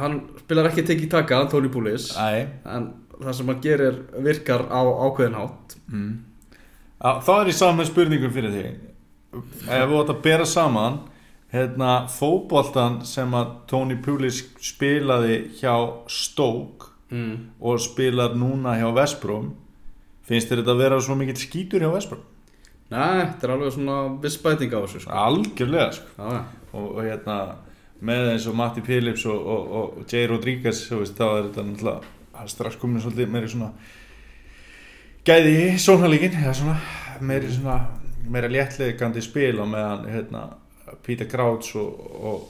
[0.01, 4.81] hann spilar ekki tekið taka Tony Poulis Æ, en það sem hann gerir virkar á
[4.81, 5.77] ákveðin hátt.
[5.93, 6.15] Mm.
[7.03, 8.71] Þá er ég saman spurningum fyrir þig
[9.35, 11.01] ef við átt að bera saman
[11.53, 15.75] hérna fótboltan sem að Tony Pulis spilaði hjá
[16.11, 17.59] Stoke mm.
[17.61, 19.53] og spilar núna hjá Vespróm
[20.27, 22.25] finnst þér þetta að vera svo mikill skítur hjá Vespróm?
[22.91, 25.15] Nei, þetta er alveg svona viss bæting á þessu sko.
[25.19, 26.11] Algjörlega sko.
[26.19, 26.43] Já, já.
[26.71, 27.39] og, og hérna
[28.07, 31.67] með eins og Matti Phillips og, og, og Jay Rodriguez þú veist, þá er þetta
[31.71, 33.71] náttúrulega strax komin svolítið meiri svona
[35.27, 36.37] gæði í sónalíkin
[37.25, 37.79] meiri svona
[38.33, 40.43] meira léttlegandi spil á meðan hérna,
[41.07, 42.49] Peter Crouch og, og,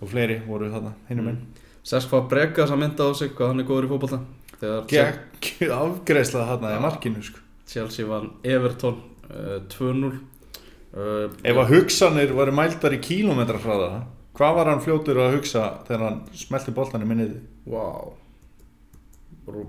[0.00, 1.44] og fleiri voru þarna hinnum einn
[1.84, 4.18] Sess hvað Bregas að mynda á sig hvað hann er góður í fótbolta?
[4.56, 7.42] Þegar gegn afgreðsla þarna í markinu sko.
[7.68, 13.96] Chelsea vann Everton uh, 2-0 uh, ef að hugsanir varu mældar í kílómetra frá það
[14.34, 18.23] hvað var hann fljótur að hugsa þegar hann smelti boltan í minniði Wow Voru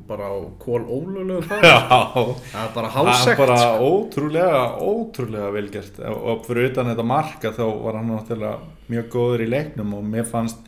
[0.08, 3.88] bara á kól ólulegu það er bara Það er bara sko.
[3.92, 8.60] ótrúlega, ótrúlega velgert og fyrir utan þetta marka þá var hann náttúrulega
[8.94, 10.62] mjög góður í leiknum og mér fannst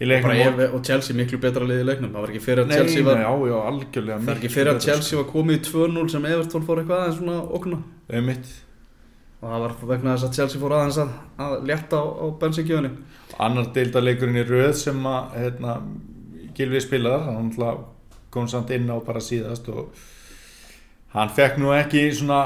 [0.00, 2.12] í leiknum Eve og Chelsea miklu betra liði í leiknum.
[2.14, 3.58] Það var ekki fyrir að Nei, Chelsea var nei, já, já,
[4.22, 7.02] það er ekki fyrir að betra, Chelsea var komið í 2-0 sem Everton fór eitthvað
[7.02, 8.56] aðeins svona okna sko.
[9.38, 11.10] Og það var vegna þess að Chelsea fór aðeins að,
[11.44, 12.88] að létta á, á bensingjöfunni
[13.38, 15.76] Annar deildarleikurinn í röð sem að hérna,
[16.58, 17.97] Gilvi spilar hann náttúrulega
[18.30, 19.92] kom samt inn á bara síðast og
[21.14, 22.40] hann fekk nú ekki svona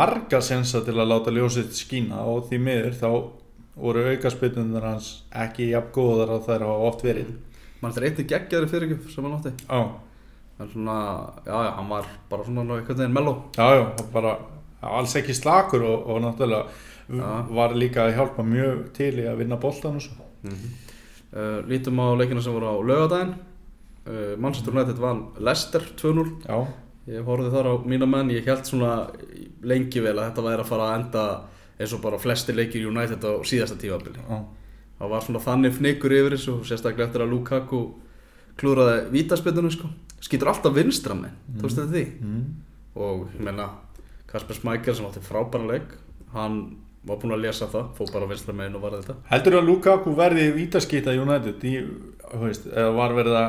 [0.00, 3.08] marga sensa til að láta ljósið skína og því miður þá
[3.78, 5.12] voru aukaspytunar hans
[5.44, 7.32] ekki jafn góðar að þær hafa oft verið.
[7.78, 9.52] Mann þetta er einnig geggjari fyrirgjöf sem hann átti?
[9.62, 9.80] Já,
[10.58, 10.98] en svona,
[11.46, 14.34] já já, hann var bara svona einhvern veginn melló já, já, bara
[14.82, 16.66] alls ekki slakur og, og náttúrulega
[17.08, 17.46] Já.
[17.48, 20.26] var líka að hjálpa mjög til í að vinna boltan og svo.
[20.44, 23.32] Uh, lítum á leikina sem voru á laugadaginn
[24.08, 26.58] uh, Manchester United vann Leicester 2-0 Já,
[27.12, 28.92] ég horfði þar á mína menn ég held svona
[29.62, 31.24] lengi vel að þetta væri að fara að enda
[31.78, 34.42] eins og bara flestir leikir United á síðasta tífabili já,
[34.98, 37.82] það var svona þannig fnikur yfir þessu sérstaklega eftir að Lukaku
[38.58, 39.90] klúraði vítaspindunum sko.
[40.18, 41.58] Skýtur alltaf vinstra með, mm.
[41.60, 42.04] þú veist þetta því?
[42.26, 42.46] Mm.
[42.98, 43.68] og ég meina
[44.28, 45.92] Kasper Smækjar sem átti frábæra leik
[46.34, 46.56] hann
[47.06, 49.14] var búinn að lesa það fóð bara vinstra megin og var þetta.
[49.30, 51.76] Heldur að Lukaku verði vítaskita United í,
[52.24, 53.48] þú veist, eða var verið að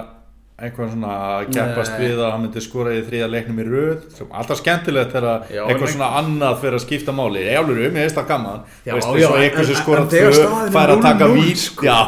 [0.62, 2.00] eitthvað svona að keppast Nei.
[2.04, 4.02] við að hann myndi skora í þriða leiknum í röð.
[4.17, 7.43] Sem alltaf skemmtilegt þegar Já, eitthvað en- svona annað fyrir að skipta máli.
[7.50, 8.63] Jálfur um, ég veist það gaman.
[8.86, 11.28] Já, veist, já, en- einhver sem en- skora en þegar tvö er fær að taka
[11.30, 11.86] 0-0, vít sko.
[11.86, 12.00] Já,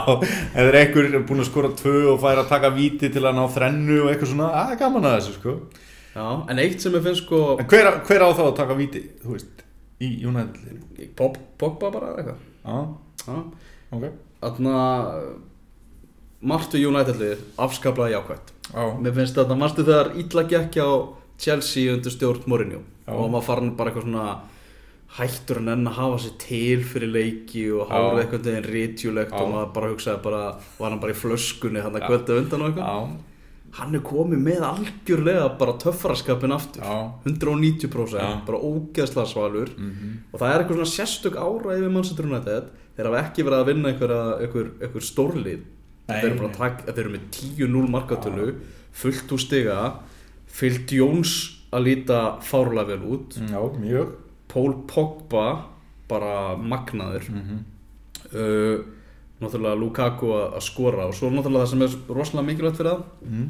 [0.56, 3.44] ef er einhver búin að skora tvö og fær að taka víti til að ná
[3.56, 5.56] þrennu og eitthvað svona, er gaman að þessu sko.
[6.16, 9.02] Já, en eitt sem ég finnst sko En hver, hver á þá að taka víti,
[9.24, 9.64] þú veist,
[10.02, 11.14] í United liðinu?
[11.16, 12.42] Pop, Pogba bara eða eitthvað.
[12.66, 12.78] Já,
[13.28, 13.38] Já,
[13.96, 14.06] ok.
[14.42, 14.76] Þarna
[16.42, 18.54] Martu United liðið afskaplega jákvætt.
[18.72, 20.90] Já, Mér finnst þetta, marstu þegar illa gekk á
[21.42, 22.82] Chelsea undir stjórn Mourinho?
[23.08, 23.14] Já.
[23.18, 24.26] og maður farin bara eitthvað svona
[25.18, 29.50] hættur en enn að hafa sér til fyrir leiki og hárið eitthvað veginn rítjulegt og
[29.52, 30.44] maður bara hugsaði bara,
[30.80, 32.86] var hann bara í flöskunni hann að kvölda undan og eitthvað?
[32.86, 33.42] Já,
[33.82, 36.86] hann er komið með algjörlega bara töffaraskapin aftur.
[36.86, 37.12] Já.
[37.26, 38.32] 190% Já.
[38.48, 39.70] bara ógeðslega svalur.
[39.78, 40.16] Mhm.
[40.32, 42.72] og það er eitthvað svona sérstök ára yfir Manchester United.
[42.96, 45.62] Þeir hafa ekki verið að vinna einhverja, einhver, einhver stórlið
[46.10, 48.48] Þeir eru, bara taka, þeir eru með 10-0 markatölu
[49.02, 49.82] fullt úr stiga.
[50.52, 51.36] Phil Jones
[51.72, 53.38] að líta fárlega vel út.
[53.40, 54.18] Já, mjög.
[54.52, 55.46] Paul Pogba
[56.12, 57.30] bara magnaður.
[57.32, 57.62] Mm
[58.36, 58.86] uh,
[59.42, 63.06] náttúrulega Lukaku að, skora og svo náttúrulega það sem er rosalega mikilvægt fyrir það.
[63.26, 63.48] Mm.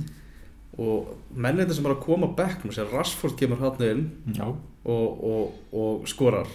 [0.81, 4.05] og mennið sem er að koma bekknum sér Rashford kemur hann inn
[4.37, 6.47] Já, og, og, og skorar.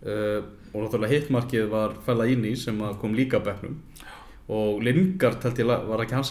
[0.00, 0.40] Uh,
[0.72, 3.78] og náttúrulega hittmarkið var Fella Inni sem kom líka bekknum
[4.48, 6.28] og Lingard held ég var ekki hans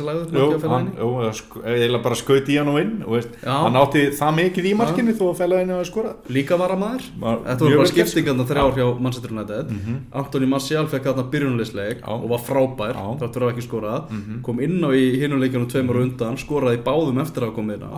[1.26, 4.72] að sk- eiginlega bara skaut í hann og inn og hann átti það mikið í
[4.80, 7.92] markinu þó að fæla henni að skora líka var að maður Var þetta voru bara
[7.92, 9.74] skiptingarna þrjár hjá Manchester United.
[9.76, 9.98] Mhm.
[10.22, 14.10] Antoni Martial fekk þarna byrjunleisleik og var frábær þáttur að ekki skorað.
[14.12, 14.42] Mhm.
[14.48, 17.92] kom inn á í hinuleikjunum tveimur mm undan skoraði báðum eftir að koma inn á.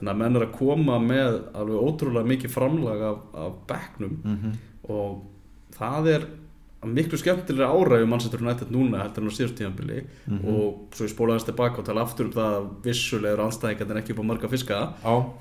[0.00, 4.16] Þannig að menn er að koma með alveg ótrúlega mikið framlag af, af bekknum.
[4.24, 4.52] Mm
[4.88, 5.20] og
[5.76, 6.22] það er
[6.86, 10.44] miklu skemmtilega ára við Manchester United núna heldur en á síðust tíðanbili Mhm.
[10.46, 13.96] og svo ég spóla þess tilbaka og tala aftur um það að vissulegur anstæðingar en
[14.02, 14.78] ekki upp á marga fiska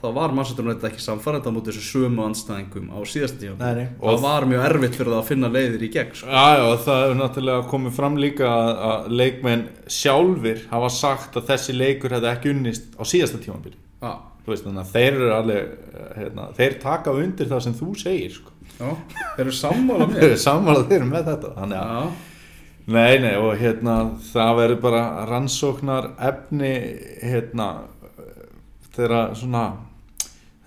[0.02, 1.00] þá var Manchester United ekki
[1.46, 3.38] á móti þessu sömu anstæðingum á síðast
[3.78, 3.88] nei.
[4.02, 6.28] og það var mjög erfitt fyrir það að finna leiðir í gegn sko.
[6.28, 8.82] Já, já, það er náttúrulega komið fram líka að,
[9.14, 13.38] leikmenn sjálfur hafa sagt að þessi leikur hefði ekki unnist á síðasta
[14.80, 15.64] að þeir alveg
[16.18, 18.52] hérna, þeir taka undir það sem þú segir sko.
[18.78, 21.54] Þeir eru sammála Þeir með eru sammálað þeir með þetta.
[21.58, 22.16] Þannig að já,
[22.88, 23.98] Nei, nei, og hérna
[24.30, 26.70] það verður bara rannsóknar efni
[27.20, 27.66] hérna
[28.96, 29.64] þegar svona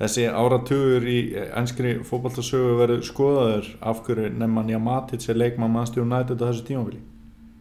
[0.00, 1.18] þessi áratugur í
[1.60, 7.02] enskri fótballtasögu verður skoðaður af hverju nefnman Jamatic er leikmann mannstjóð United á þessu tímafili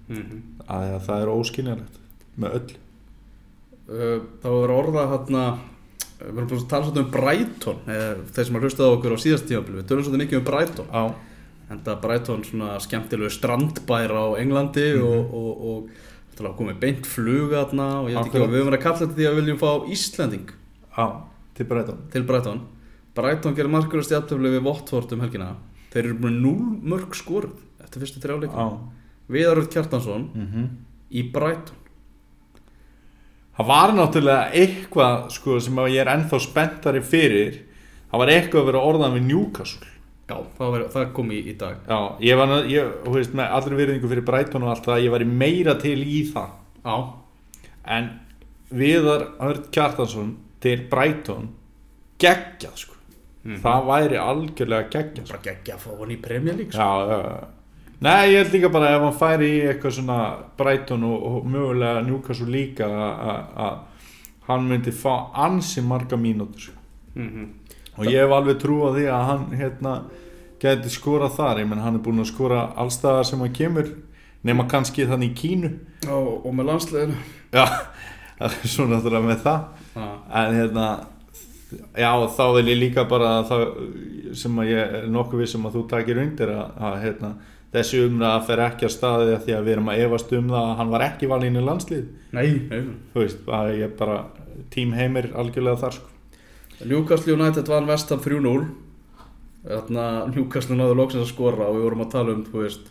[0.10, 1.96] mm að það er óskiljanlegt
[2.38, 2.74] með öll
[4.44, 5.44] þá er orða hérna
[6.20, 9.16] við erum búin að tala svolítið um Brighton eh, þeir sem har hlustað á okkur
[9.16, 10.90] á síðast tíðanbili við tölum svolítið mikið um Brighton.
[10.92, 11.04] Á,
[11.70, 15.06] en það Brighton svona skemmtilegu strandbær á Englandi Mhm.
[15.06, 15.90] og, og, og
[16.34, 19.18] þetta komið beint fluga og ég veit ekki hvað við höfum verið að kalla þetta
[19.20, 20.50] því að við viljum fá Íslanding
[20.98, 21.06] á,
[21.56, 22.62] til Breiton til Brighton.
[23.16, 25.56] Brighton gerir margur að stjáttöfli við Watford um helgina.
[25.92, 26.54] Þeir eru búin 0
[26.94, 28.68] mörg skoruð eftir fyrstu þrjáleikum á
[29.30, 30.70] Viðaröld Kjartansson mm
[31.10, 31.76] í Brighton
[33.60, 37.58] það var náttúrulega eitthvað sko, sem ég er ennþá spenntari fyrir.
[38.10, 39.90] Það var eitthvað að vera orðan við Newcastle.
[40.30, 41.78] Já, það, var, það kom í, í dag.
[41.90, 45.14] Já, ég var, ég, þú veist, með allri virðingu fyrir Brighton og allt það, ég
[45.16, 46.56] var meira til í það.
[46.86, 46.98] Já,
[47.98, 48.10] en
[48.70, 51.50] Viðar Örd Kjartansson til Brighton
[52.22, 52.96] geggjað, sko.
[53.40, 53.62] Mhm.
[53.64, 55.34] það væri algjörlega geggjað, sko.
[55.34, 56.84] bara geggja að fá hann í Premier League sko.
[56.84, 57.59] Já, já, já
[58.02, 60.18] Nei, ég held líka bara ef hann færi í eitthvað svona
[60.58, 63.78] Brighton og, og mögulega Newcastle líka að- að að
[64.48, 65.14] hann myndi fá
[65.46, 66.70] ansi marga mínútur
[67.16, 67.48] mm
[68.00, 69.94] og ég hef alveg trú á því að hann hérna
[70.62, 73.90] geti skorað þar, ég menn hann er búinn að skora allstaðar sem hann kemur
[74.44, 75.70] nema kannski þannig í Kínu.
[76.08, 77.16] Og, og með landsleginu
[77.52, 77.66] já,
[78.72, 79.66] svo náttúrulega með það.
[80.00, 80.16] Ah.
[80.46, 80.86] en hérna
[81.98, 83.66] já, þá vil ég líka bara að það
[84.40, 87.34] sem að ég er nokkuð við sem að þú takir undir að, að hérna,
[87.74, 90.68] þessi umræða fer ekki að staði að því að við erum að efast um það
[90.68, 92.06] að hann var ekki valinn í landslið.
[92.38, 92.86] Nei, nei.
[93.14, 94.20] Þú veist, að ég bara
[94.74, 96.14] tím heimir algjörlega þar sko.
[96.80, 98.70] Newcastle United vann vestam 3-0
[99.66, 102.86] Þarna Newcastle náðu loksins að skora og við vorum að tala um þú veist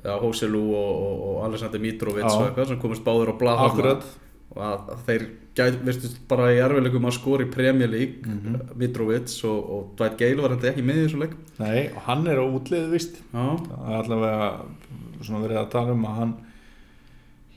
[0.00, 3.64] Já, Hóselu og, og, og Alexander Mitrovic og eitthvað sem komist báður á þarna.
[3.66, 4.06] Akkurat
[4.50, 5.24] og að, að þeir
[5.60, 8.60] gæt, virtust bara í erfileikum að skora í Premier League Mhm.
[8.80, 11.34] Mitrovic og, og Dwight Gale var þetta ekki með í þessu leik?
[11.58, 14.64] Nei, og hann er á útlið vist allavega
[15.22, 16.32] svona verið að tala um að hann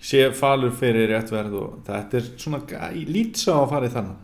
[0.03, 2.59] sé falur fyrir réttverð og þetta er svona
[3.07, 4.17] lítsa að fara í þannan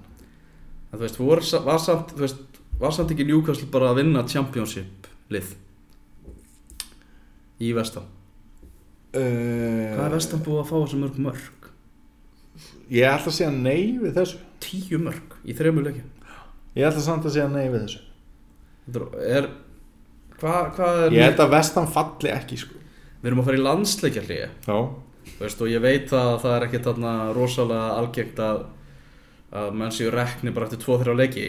[0.92, 2.42] þú veist, vor, var, samt, þú veist,
[2.82, 5.54] var samt ekki Newcastle bara að vinna Championship lið
[7.64, 8.04] í Vestam
[9.14, 11.59] uh, Hvað er Vestam búið að fá þessu mörg mörg?
[12.90, 14.40] Ég ætla að segja nei við þessu.
[14.64, 16.08] Tíu mörg í þremur leikjum.
[16.78, 18.06] Ég ætla samt að segja nei við þessu.
[19.30, 19.50] Er
[20.40, 22.80] Hvað hva er Ég held að vestan falli ekki sko.
[23.20, 27.96] Við erum að fara í landsleikjarlíi og ég veit að það er ekki þarna rosalega
[28.00, 28.62] algengt að
[29.50, 31.48] að menn séu rekni bara eftir 2-3 leiki.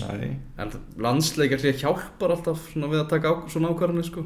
[0.00, 0.30] Nei.
[0.56, 0.72] En
[1.04, 4.24] landsleikjarlíi hjálpar alltaf við að taka á, svona ákvarðanir sko.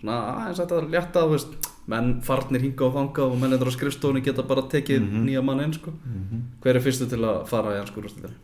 [0.00, 3.74] Svona aðeins þetta að létta veist, menn farnir hinga og þanga og menn endur á
[3.76, 5.24] skrifstofunni geta bara tekið Mhm.
[5.26, 5.92] nýja mann inn sko
[6.62, 8.34] hver er fyrstu til að fara í anskur úrstilinu?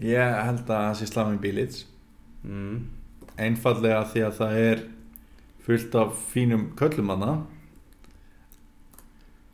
[0.00, 1.84] Ég held að það sé Slamin Bílits
[2.46, 2.84] Mm.
[3.38, 4.82] Einfallega því að það er
[5.66, 7.32] fullt af fínum köllumanna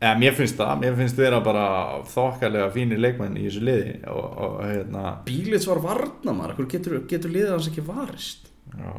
[0.01, 1.63] Eða mér finnst það, mér finnst vera bara
[2.11, 7.53] þokkalega fínir leikmenn í þessu liði og, og hérna Bílits var varnamar, getur, getur liðið
[7.55, 8.49] hans ekki varist?
[8.75, 8.91] Já.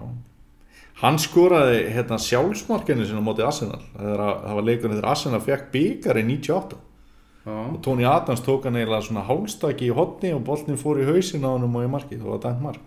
[1.02, 6.16] Hann skoraði hérna, sjálfsmarkinu sinna móti Arsenal að- það var leikunni þegar Arsenal fekk byggar
[6.22, 6.78] í 98
[7.46, 11.04] Já, og Tony Adams tók hann eiginlega svona hálstaki í hotni og boltin fór í
[11.06, 12.80] hausin á hann og í markið, það var dæmt mark.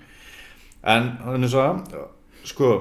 [0.84, 1.68] En hann er svo
[2.44, 2.72] sko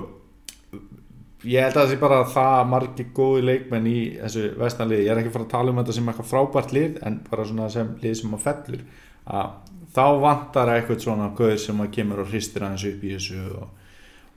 [1.47, 5.21] ég held að það sé bara það margir góði leikmenn í þessu vestanliði, ég er
[5.21, 7.93] ekki að fara að tala um þetta sem eitthvað frábært lið en bara svona sem
[8.03, 8.83] lið sem að fellur
[9.29, 9.51] að
[9.95, 13.69] þá vantar eitthvað svona gauð sem að kemur og hristir aðeins upp í þessu og,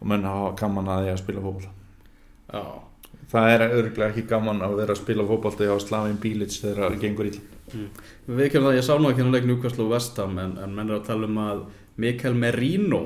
[0.01, 1.71] og menn hafa gaman að því að spila fótbolta.
[2.51, 2.63] Já,
[3.31, 7.01] það er örglega ekki gaman að vera að spila fótbolta á Slavin Bílits þegar það
[7.05, 7.43] gengur illa.
[8.27, 10.89] Við kemum það, ég sá nú ekki hann leik Newcastle og Vestham en, en menn
[10.89, 11.59] er að tala um að
[12.01, 13.01] Mikael Merino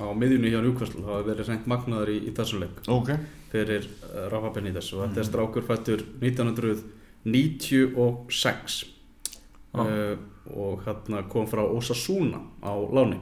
[0.00, 2.76] á miðjunni hjá Newcastle hafa verið reynd magnaður í, í þessu leik.
[2.90, 3.08] Ok,
[3.52, 6.84] fyrir uh, Rafa Benítez og þetta er strákur fættur 1996
[9.74, 9.80] Já.
[9.84, 10.16] uh,
[10.50, 13.18] og hérna kom frá Osasuna á láni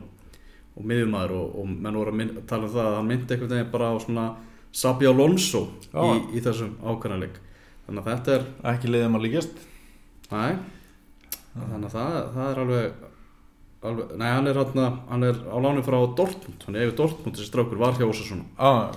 [0.72, 3.54] og miðjumæður og, og menn voru að mynd, tala um það að hann myndi einhvern
[3.54, 4.26] veginn bara á svona
[4.72, 7.38] Sabi Alonso í, í þessum ákvæmleik
[7.86, 9.62] þannig að þetta er ekki liðum að líkjast
[10.32, 10.44] Næ,
[11.52, 13.00] þannig að það, það er alveg,
[13.90, 16.64] alveg Nei, hann er, hann, hann er á láni frá Dortmund.
[16.64, 18.94] Hann er yfir Dortmund þessi strákur var hjá Ósarsson ah.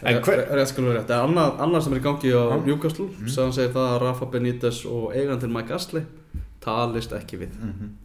[0.00, 1.10] en hver, Er vera rétt?
[1.10, 2.56] Það er annað, annað sem er í gangi á Já.
[2.64, 3.30] Newcastle mm.
[3.34, 6.08] sem segir það að Rafa Benítez og eigandinn Mike Astley
[6.64, 7.56] talist ekki við.
[7.60, 7.96] Mm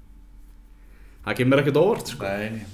[1.23, 2.27] Það kemur ekkert óvart sko.
[2.27, 2.65] nei,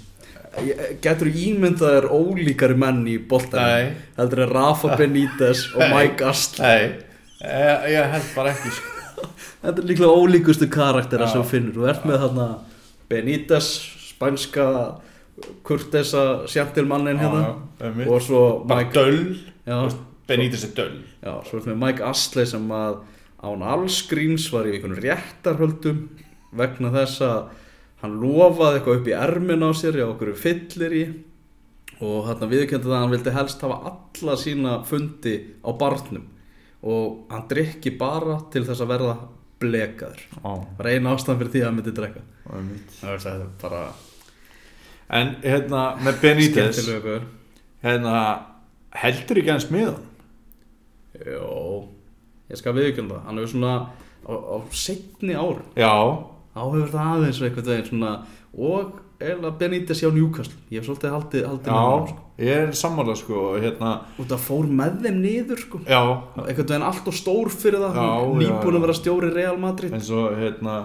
[1.03, 3.93] Getur ímyndað er ólíkari menn í boltan.
[4.17, 5.83] Heldur en Rafa Benítez og.
[5.93, 7.05] Mike Astley nei
[7.39, 8.95] ég, ég held bara ekki sko.
[9.63, 11.33] Þetta er líklega ólíkustu karaktera Já.
[11.35, 11.75] sem finnur.
[11.75, 12.47] Þú ert með þarna
[13.09, 13.69] Benítez,
[14.11, 14.67] spænska
[15.63, 17.55] kurtesa sjantilmannin hérna
[18.07, 19.93] og svo Mike, döll
[20.27, 22.99] Benítez er döll já, svo ertu með Mike Astley sem að
[23.39, 26.01] án allsgríns var í einhvern réttarhöldum
[26.59, 27.39] vegna þess að
[28.01, 31.03] hann lofaði eitthvað upp í ermin á sér já, okkur fyllir í.
[31.99, 36.29] Og hann viðkjöndi það að hann vildi helst hafa alla sína fundi á barnum.
[36.87, 39.15] Og hann drikki bara til þess að verða
[39.59, 40.21] blekaður.
[40.47, 42.23] Á, var eina ástæðan fyrir því að hann myndi drekka.
[42.49, 42.93] Einmitt.
[43.01, 43.81] það er bara
[45.09, 46.81] en hérna með Benítez
[47.83, 48.13] hérna
[49.01, 50.05] heldur ekki hans með hann
[51.19, 51.89] Jó,
[52.49, 53.73] ég skal viðkjönda hann hefur svona
[54.25, 55.93] á, á setni árum já,
[56.59, 58.11] þá hefur það aðeins eitthvað veginn svona
[58.59, 60.55] og eða Benítez hjá Newcastle.
[60.71, 62.25] Ég hef svolítið haldið, haldið honum, já sko.
[62.39, 65.81] ég er sammála sko hérna, og það fór með þeim niður sko.
[65.83, 66.01] já.
[66.45, 67.99] Eitthvað veginn allt og stór fyrir það.
[68.39, 69.95] Nýbúin að vera stjóri Real Madrid.
[69.95, 70.77] Eins og hérna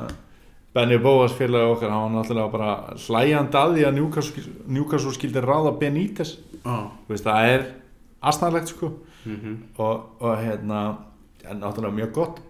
[0.74, 5.44] Benny Bóas félagi okkar hann var náttúrulega bara hlæjandi að því að Newcastle, Newcastle skildi
[5.44, 6.36] ráða Benítez.
[6.66, 6.88] Ah.
[7.06, 7.68] Veist, það er
[8.24, 8.90] aðstæðlegt sko.
[9.24, 9.56] Mm -hmm.
[9.78, 10.80] og, og hérna
[11.48, 12.40] en náttúrulega mjög gott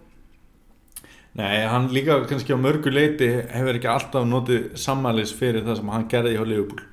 [1.35, 5.89] Nei, hann líka kannski á mörgu leiti hefur ekki alltaf notið sammælis fyrir það sem
[5.91, 6.85] hann gerði hjá Liverpool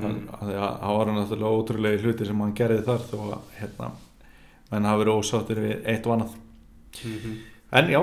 [0.00, 0.06] Mm.
[0.06, 0.28] mm.
[0.40, 3.90] það var náttúrulega ótrúlega hluti sem hann gerði þar þó að hérna
[4.70, 6.38] menn hafa verið ósáttir við eitt og annað
[7.80, 8.00] en já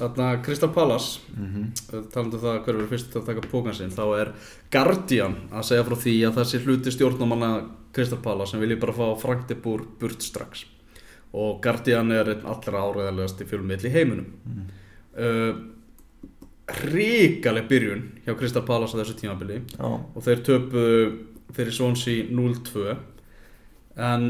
[0.00, 2.04] Þarna Crystal Palace mm -hmm.
[2.12, 4.32] talandi um það hver verður fyrst að taka pókan sinn þá er
[4.72, 7.50] Guardian að segja frá því að þessi hluti stjórnumanna
[7.92, 10.64] Crystal Palace sem vilji bara fá Frank de Boer burt strax
[11.32, 14.64] og Guardian er einn allra áræðilegast í fjölmiðl í heiminum mm.
[15.14, 15.52] uh,
[16.90, 20.84] ríkaleg byrjun hjá Crystal Palace á þessu tímabili já, og þeir töpu
[21.56, 22.96] fyrir Swansea 0-2
[24.00, 24.26] En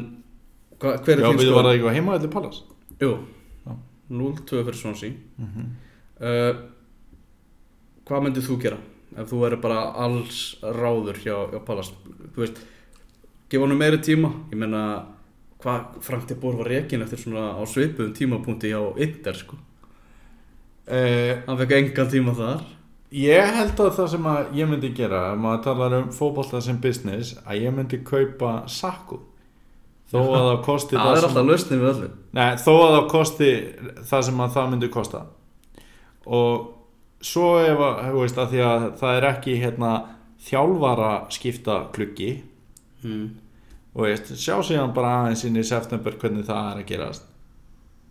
[0.81, 1.57] hva, hver er Já, þín við skoðun?
[1.59, 2.63] var það ekki heima allir Pallas
[3.01, 3.11] Jú,
[3.67, 3.75] Já.
[4.11, 5.67] 0-2 fyrir Swansea Mhm.
[6.21, 6.63] uh,
[8.09, 8.79] Hvað myndir þú gera
[9.21, 11.93] ef þú eru bara alls ráður hjá, hjá Pallas
[12.35, 12.59] Þú veist,
[13.53, 14.83] gefa honum meiri tíma Ég meina,
[15.63, 19.59] hvað Frank de Boer var rekin eftir svona á svipuðum tímapunkti hjá Inter sko.
[20.91, 22.63] Eh, Hann fekk engan tíma þar.
[23.11, 26.79] Ég held að það sem að ég myndi gera ef maður talar um fótbolta sem
[26.79, 29.19] business að ég myndi kaupa Sakku
[30.11, 32.11] þó að það kosti Það er sem alltaf lausnin við öllu.
[32.39, 33.51] Nei, þó að það kosti
[34.11, 35.25] það sem að það myndi kosta.
[36.31, 36.69] Og
[37.21, 39.93] svo ef að, veist, að að það er ekki hérna
[40.47, 42.31] þjálfara skipta klukki
[43.05, 43.25] mm.
[43.95, 47.27] Og veist, sjá síðan bara aðeins inn í september hvernig það er að gerast.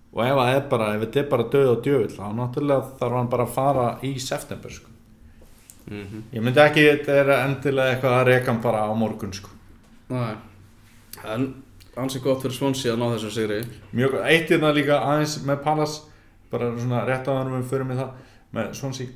[0.09, 3.17] Og ef það er bara, ef þetta er bara döð og djöfull þá náttúrulega þarf
[3.19, 4.95] hann bara að fara í september sko.
[5.89, 9.49] Mm ég myndi ekki, þetta er endilega eitthvað að reka hann bara á morgun sko.
[10.09, 10.35] Nei.
[11.25, 11.47] En
[11.97, 13.63] ansi gott fyrir Swansea að ná þessu sigri.
[13.91, 15.99] Mjög gott, eitt hérna líka aðeins með Pallas
[16.51, 18.11] bara svona rétt að hann við fyrir með það
[18.57, 19.07] með Swansea.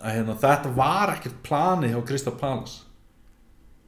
[0.00, 2.82] Að hérna, þetta var ekkert plani hjá Krista Pallas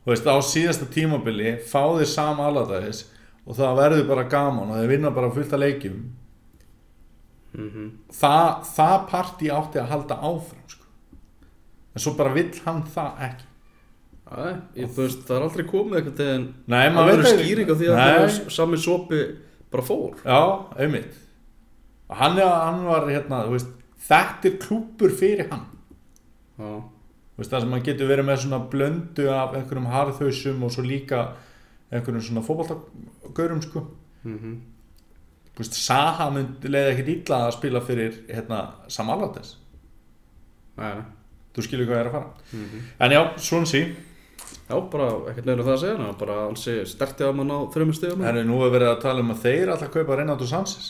[0.06, 3.00] þú veist á síðasta tímabili fá þeir sama alladagis
[3.42, 5.98] og það verður bara gaman og þeir vinna bara fullt af leikjum.
[7.56, 10.84] Mm það, það partí átti að halda áfram sko.
[11.94, 13.46] en svo bara vill hann það ekki.
[14.26, 14.46] Æ,
[14.76, 17.88] ég, þú veist, það er aldrei komið eitthvað en Nei, það verður skýring á því
[17.90, 19.20] að það er sami sopi
[19.70, 20.16] bara fór.
[20.24, 20.40] Já,
[22.08, 23.44] Og hann, hann var hérna,
[24.06, 25.64] þetta er klúpur fyrir hann.
[26.58, 26.82] Já,
[27.38, 31.20] veist, það sem hann getur verið með svona blöndu af einhverjum harðhausum og svo líka
[31.92, 33.84] einhverjum svona fótballtagaurum sko.
[34.24, 34.56] mm
[35.56, 38.58] Þú veist, Saha myndi leiði ekkert illa að spila fyrir hérna
[38.92, 39.54] Sam Allardyce.
[40.76, 41.04] Nei, nei
[41.56, 42.28] Þú skilur hvað ég er að fara.
[42.52, 43.86] mm En já, Swansea,
[44.66, 47.94] Já, bara ekkert neina það að segja ná, bara alls stertið að mann á þreymur
[47.96, 50.88] stigum það er nú að verið að tala um að þeir alltaf kaupa Reynaldo Sanchez.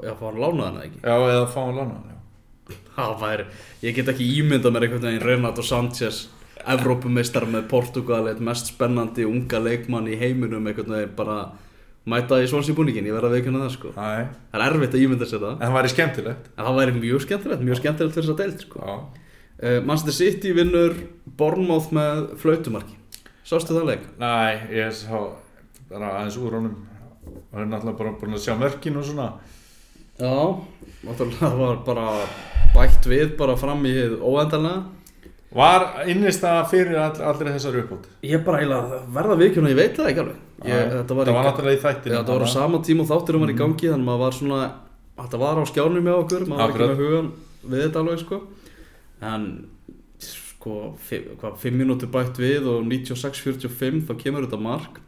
[0.00, 2.18] Já, fá hann lánaði hana ekki Já, eða fá hann lána hann, já.
[2.96, 3.44] Það væri,
[3.82, 6.22] ég get ekki ímyndað mér einhvern veginn Renato Sanchez
[6.62, 11.38] Evrópumeistar með Portugal eitt mest spennandi unga leikmann í heiminum einhvern veginn bara
[12.06, 13.90] mæta í svonsi búningin, ég verð að veikuna það sko.
[13.94, 15.52] Æ, Það er erfitt að ímynda sér það.
[15.58, 16.48] En það væri skemmtilegt.
[16.56, 18.86] En það væri mjög skemmtilegt, mjög skemmtilegt fyrir þess að deilt sko
[19.62, 20.96] uh, Manchester City vinnur
[21.38, 22.98] Bournemouth með flautumarki.
[23.46, 24.06] Sástu það leik?
[24.22, 24.32] Næ,
[24.74, 25.14] ég sá
[25.90, 26.76] bara aðeins úr honum.
[27.52, 29.28] Og hann er náttúrulega bara búin að sjá mörkin og svona.
[30.22, 30.34] Já,
[31.02, 32.08] náttúrulega það var bara
[32.72, 34.82] bætt við bara fram í hið óendanlega.
[35.52, 38.06] Var innist það fyrir all, allir þessar uppbót?
[38.24, 40.38] Ég er bara eiginlega verða vikjuna, ég veit það ekki alveg.
[40.62, 42.14] Ég, Þetta var, var náttúrulega í þættinu.
[42.14, 44.36] Já, þetta var á sama tíma og þátturum var í gangi þannig að maður var
[44.38, 44.60] svona
[45.22, 47.30] þetta var á skjánum með okkur maður var ekki með hugan
[47.62, 48.38] við þetta alveg sko.
[49.32, 49.46] En
[50.22, 50.76] sko
[51.10, 55.02] hvað, 5 mínútur bætt við og 96-45 þá kemur þetta mark.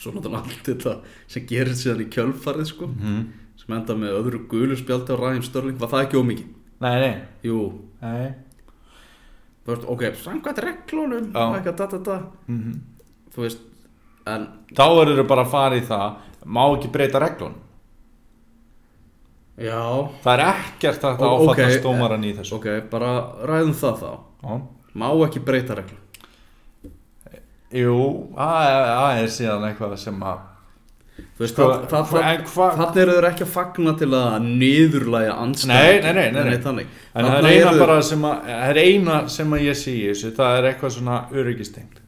[0.00, 0.96] Svo náttúrulega allt þetta
[1.30, 2.88] sem gerir síðan í kjölfarið sko.
[2.90, 3.22] Mm.
[3.70, 6.48] Sem enda með öðru gulu spjaldi á Ræðin Störling var það ekki ómikið?
[6.80, 7.14] Nei, nei.
[7.46, 7.58] Jú,
[8.02, 8.30] nei.
[9.64, 12.16] þú veist, ok, samkvæmt reglunum eitthvað, da, da, da.
[12.50, 12.80] Mm
[13.30, 13.60] þú veist,
[14.26, 16.16] en Þá verður þau bara að fara í það,
[16.50, 17.54] má ekki breyta reglun.
[19.60, 19.78] já,
[20.24, 21.62] Það er ekkert að Ó, áfalla ok.
[21.78, 22.56] stómaran í þessu.
[22.58, 23.12] ok, bara
[23.46, 24.10] ræðum það þá
[24.42, 24.60] Já.
[24.98, 26.06] má ekki breyta reglum
[27.70, 27.96] Jú,
[28.34, 30.40] það það er síðan eitthvað sem að...
[31.40, 32.70] Veist, Sko, það, það, það, hva-
[33.00, 36.84] eru þeir ekki að fagna til að niðurlæga anstæðing Nei, nei, nei, nei.
[37.14, 37.70] En það er eina
[38.10, 41.16] sem að, það er eina sem að ég sé í þessu, það er eitthvað svona
[41.32, 42.02] öryggistengt.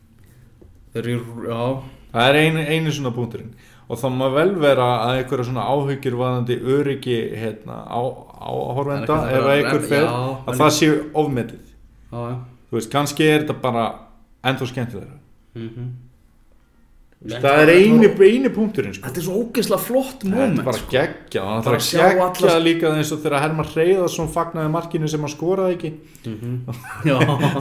[0.92, 3.54] Það er einu, einu svona punkturinn.
[3.88, 8.00] Og þá má vel vera að einhverja svona áhyggjur vaðandi öryggi hérna, á,
[8.52, 10.06] áhorfenda, að einhver já,
[10.44, 10.94] að það séu
[12.12, 12.22] já
[12.68, 13.88] Þú veist, kannski er þetta bara
[14.44, 15.18] ennþá skemmtilega.
[15.56, 15.68] mm
[17.22, 19.04] Það er eini, eini punkturinn, sko.
[19.06, 20.88] Þetta er svo ógeðslega flott Þetta moment er bara sko.
[20.90, 24.72] geggja, það er Bara bara sjá geggja alla- líka eins og þegar Herman Reyðarsson fagnaði
[24.74, 25.92] markinu sem hann skoraði ekki.
[27.08, 27.16] Já,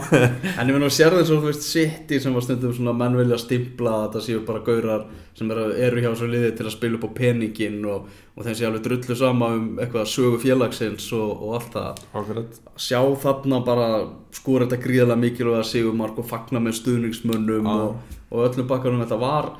[0.60, 2.96] en ég meina að sér það eins og þú veist City sem var stundum svona
[2.98, 5.06] menn vilja stimpla að þetta séu bara gaurar
[5.38, 8.56] sem eru, eru hjá svo liði til að spila upp á peningin og, og þeim
[8.58, 12.04] sé alveg drullu sama um eitthvað sögu félagsins og, og allt það.
[12.22, 12.62] Akkurat.
[12.80, 13.90] sjá þarna bara
[14.36, 17.74] skora þetta gríðarlega mikilvæga sigumark og fagna með stuðningsmönnum Já.
[17.74, 19.52] og, og öllum bakkarum þetta var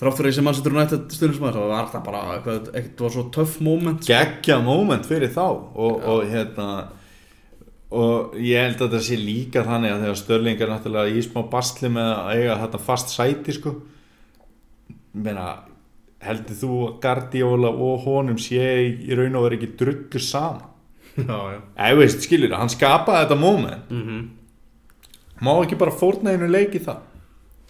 [0.00, 3.60] þrátt fyrir þessi mannsættur nættið stuðningsmæður það var það bara eitthvað, eitthvað var svo töff
[3.62, 6.68] moment geggja moment fyrir þá og, og hérna
[7.92, 11.42] og ég held að þetta sé líka þannig að þegar Störling er náttúrulega í smá
[11.52, 13.74] bastli með að eiga þetta fast sæti sko.
[15.12, 15.48] Meina
[16.22, 20.68] heldur þú að Guardiola og honum sé í raun og veru ekki drullu saman?
[21.16, 21.58] Já, já.
[21.76, 23.90] eða veist skilur hann skapaði þetta moment.
[23.92, 24.22] Mm
[25.42, 27.00] má ekki bara fórna einu leik í það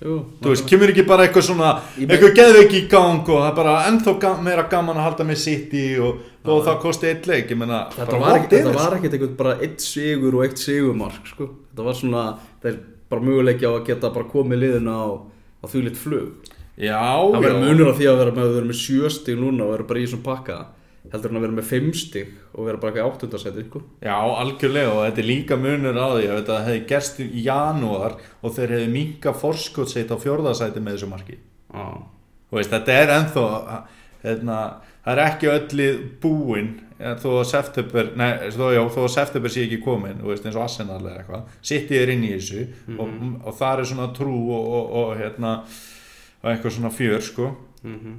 [0.03, 3.39] Jú, þú veist, kemur ekki bara eitthvað svona Ég meina- eitthvað geðveik í gang og
[3.39, 7.07] það er bara ennþá ga meira gaman að halda með City og þó það kosti
[7.13, 10.43] eitt leik ég meina, Þetta var, ekki, þetta var ekkert einhvern bara eitt sigur og
[10.45, 11.47] eitt sigurmark sko.
[11.71, 12.25] Þetta var svona,
[12.61, 12.81] það er
[13.15, 15.09] bara möguleiki á að geta bara komið liðina á,
[15.63, 16.51] á því lit flug
[16.83, 17.01] já,
[17.33, 19.89] Það verður munur á því að vera með, vera með sjö stig núna og vera
[19.91, 20.59] bara í þessum pakka.
[21.13, 23.83] Heldur en að vera með fimm stig og vera bara ekki áttundasæti sko.
[24.01, 28.15] já, algjörlega og þetta er líka munur á því að þetta hefði gerst í janúar
[28.41, 31.39] og þeir hefði minka forskottseit á fjórðasæti með þessu marki.
[31.73, 33.45] Þú veist, þetta er ennþá
[34.23, 34.59] hérna,
[35.03, 39.53] það er ekki öllið búinn eh, þó að september nei, þó, já, þó að september
[39.53, 41.57] sé ekki komin veist, eins og Arsenal eða eitthvað.
[41.73, 42.67] City er inn í þessu
[42.97, 45.57] og, og það er svona trú og, og, og hérna
[46.43, 47.51] og eitthvað svona fjör sko.
[47.83, 48.15] Mhm.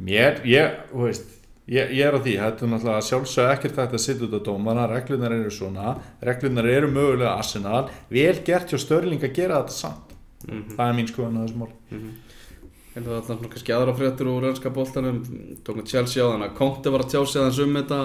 [0.00, 1.30] mér, ég, þú veist
[1.68, 4.40] ég, ég er á því, þetta er náttúrulega sjálfsög ekkert þetta að sitja út á
[4.44, 9.72] dómana, reglunar eru svona reglunar eru mögulega Arsenal vel gert hjá Störling að gera þetta
[9.72, 10.12] samt.
[10.46, 10.76] Mhm.
[10.76, 11.72] það er mín skoðan á þessum mál
[12.96, 15.18] En það var svona kannski aðra fréttur úr ennska boltanum.
[15.62, 17.98] Tók með Chelsea á þannig að Conte var að tjá sig aðeins um þetta.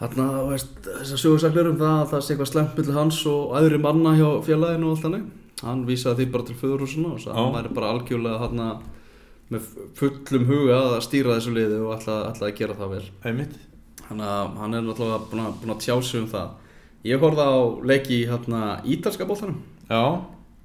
[0.00, 3.78] Þarna, veist, þessar sögursaklir um það að það sé eitthvað slemt millir hans og aðri
[3.84, 5.26] manna hjá félaginu og allt þannig
[5.62, 8.66] hann vísaði því bara til föðurhúsuna og hann væri bara algjörlega þarna
[9.52, 13.04] með fullum huga að stýra þessu liði og ætla að gera það vel.
[13.28, 13.56] Einmitt.
[14.08, 14.20] Hann
[14.76, 16.54] er náttúrulega búin að, að tjá sig um það.
[17.04, 17.56] Ég horfði á
[17.90, 19.58] leiki í hérna ítalska boltanum.
[19.90, 20.02] Já,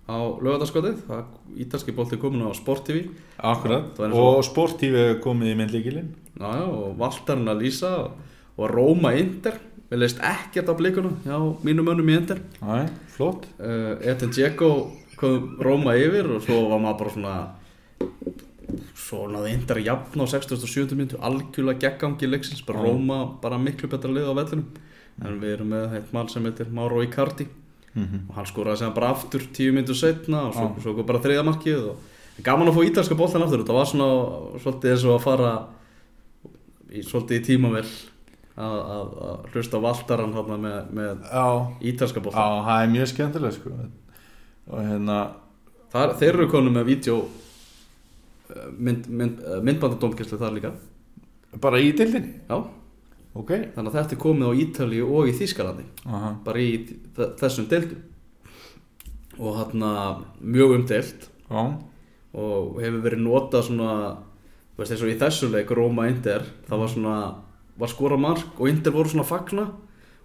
[0.08, 1.02] á lögadaskotið,
[1.66, 5.58] ítalski bolti komin á Sport TV Akkurat, Það var eins og- sportífi hefur komið í
[5.62, 6.12] myndlíkilinn.
[6.40, 9.58] Og Valtarinn að lýsa og, Róma Inter
[9.88, 14.72] Við leist ekkert á blikuna hjá mínum mönnum í Inter Æ, flott uh, Eten Dzeko
[15.18, 17.36] kom Róma yfir og svo var maður bara svona
[18.98, 20.92] svo náði Inter að jafna á 67.
[20.98, 22.90] minútu algjörlega geggangi leiksins bara Já.
[22.92, 24.68] Róma bara miklu betra lið á vellinum
[25.24, 28.92] en við erum með eitt mann sem heitir Mauro Icardi mm og hann skoraði sem
[28.94, 30.84] bara aftur tíu myndur setna og svo, Já.
[30.84, 34.10] svo kom bara þriða markið og gaman að fá ítalska boltan aftur þetta var svona
[34.62, 35.54] svolítið eins og að fara
[36.92, 37.88] í, svolítið í tímavel
[38.58, 41.50] að, að, að hlusta á Valtaran þarna með, með Já,
[41.92, 43.76] ítalska já, boltan það er mjög skemmtilega sko.
[44.68, 45.20] Og hérna
[45.88, 47.18] Þar, þeir eru konum með vídeo
[48.52, 50.74] eh, mynd, mynd, eh, myndbandadómkesslu þar líka.
[51.64, 52.58] Bara í dildinni, já,
[53.40, 53.54] ok.
[53.78, 55.88] Þannig að þetta er komið á Ítalíu og í Þýskalandi.
[56.12, 56.34] Aha.
[56.44, 56.74] bara í
[57.16, 58.04] þessum deildum.
[59.38, 59.92] Og hérna
[60.42, 61.30] mjög umdeilt.
[61.48, 61.62] Já,
[62.38, 63.92] og hefur verið notað svona
[64.78, 67.18] þú veist eins og í þessu leik Róma Inter það var svona
[67.78, 69.68] var skora mark og Inter voru svona fagna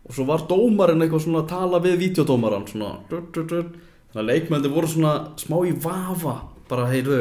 [0.02, 4.90] og svo var dómarinn eitthvað svona að tala við videodómaran svona þannig að leikmældi voru
[4.90, 6.36] svona smá í vafa
[6.68, 7.20] bara heyrðu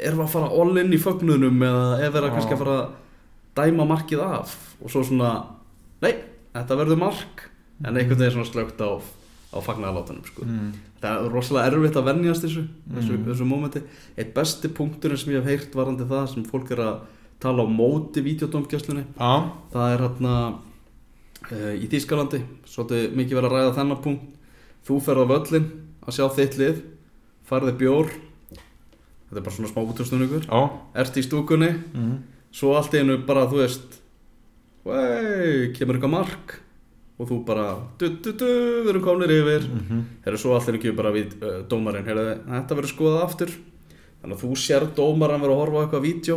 [0.00, 2.32] erum við að fara all in í fögnunum eða er Já.
[2.34, 2.98] kannski að fara að
[3.60, 5.32] dæma markið af og svo svona
[6.00, 6.14] nei,
[6.54, 7.46] þetta verður mark
[7.84, 8.90] en einhvern veginn svona slögt á,
[9.52, 10.44] á fagnaðalátunum sko.
[10.44, 10.72] mm.
[11.00, 13.24] Það er rosalega erfitt að venjast þessu, þessu, Mm.
[13.24, 13.80] þessu mómenti.
[14.20, 16.98] Eitt besti punkturinn sem ég hef heyrt varandi það sem fólk er að
[17.40, 19.32] tala á móti videodómgjöslunni, Já,
[19.72, 20.34] það er hérna
[21.50, 24.26] uh, í Þýskalandi, svolítið mikið verið að ræða þennan punkt.
[24.84, 25.70] Þú ferð á völlin
[26.04, 26.82] að sjá þitt lið,
[27.48, 28.12] farði bjór,
[29.30, 29.80] þetta er bara svona smá
[30.44, 30.60] já.
[31.02, 32.14] Ert í stúkunni, mm.
[32.52, 34.00] svo allt einu bara, þú veist,
[34.84, 36.60] vei, kemur eitthvað mark.
[37.20, 37.66] Og þú bara,
[38.00, 38.46] du, du, du,
[38.80, 39.66] við erum komnir yfir.
[39.68, 40.04] Mm -hmm.
[40.24, 43.50] Herru, svo allir ekki bara við uh, dómarinn, herru, þetta verður skoðað aftur.
[44.22, 46.36] Þannig að þú sér dómarinn verður að horfa á eitthvað vídeo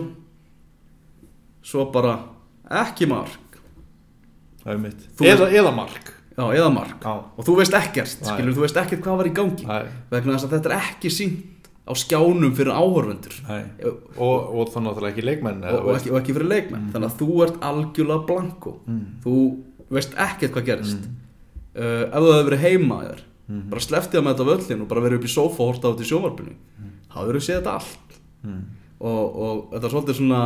[1.63, 2.17] Svo bara,
[2.83, 3.57] ekki mark.
[4.63, 5.07] Það er mitt.
[5.17, 6.11] Þú- eða, eða mark.
[6.33, 6.99] Já, eða mark.
[7.03, 9.65] Já, Og þú veist ekkert, skilur, þú veist ekkert hvað var í gangi.
[9.69, 13.63] Nei, Vegna þess að þetta er ekki sínt á skjánum fyrir áhorfundur nei.
[13.83, 16.87] Og, Og, og þá náttúrulega ekki leikmenn eða, og, ekki, og ekki fyrir leikmenn.
[16.93, 18.73] Þannig að þú ert algjörlega blanko.
[18.87, 19.03] Mm.
[19.25, 19.35] Þú
[19.91, 21.05] veist ekkert hvað gerist.
[21.75, 23.65] Uh, Ef þú hefur verið heima þér Mm.
[23.69, 25.91] Bara sleftið að með þetta völlin og bara verið upp í sófa og horta á
[25.91, 26.53] þetta í sjónvarpinu
[27.11, 28.13] þá verður séð þetta allt?
[28.47, 28.61] Mm.
[29.03, 30.39] og, og þetta er svolítið svona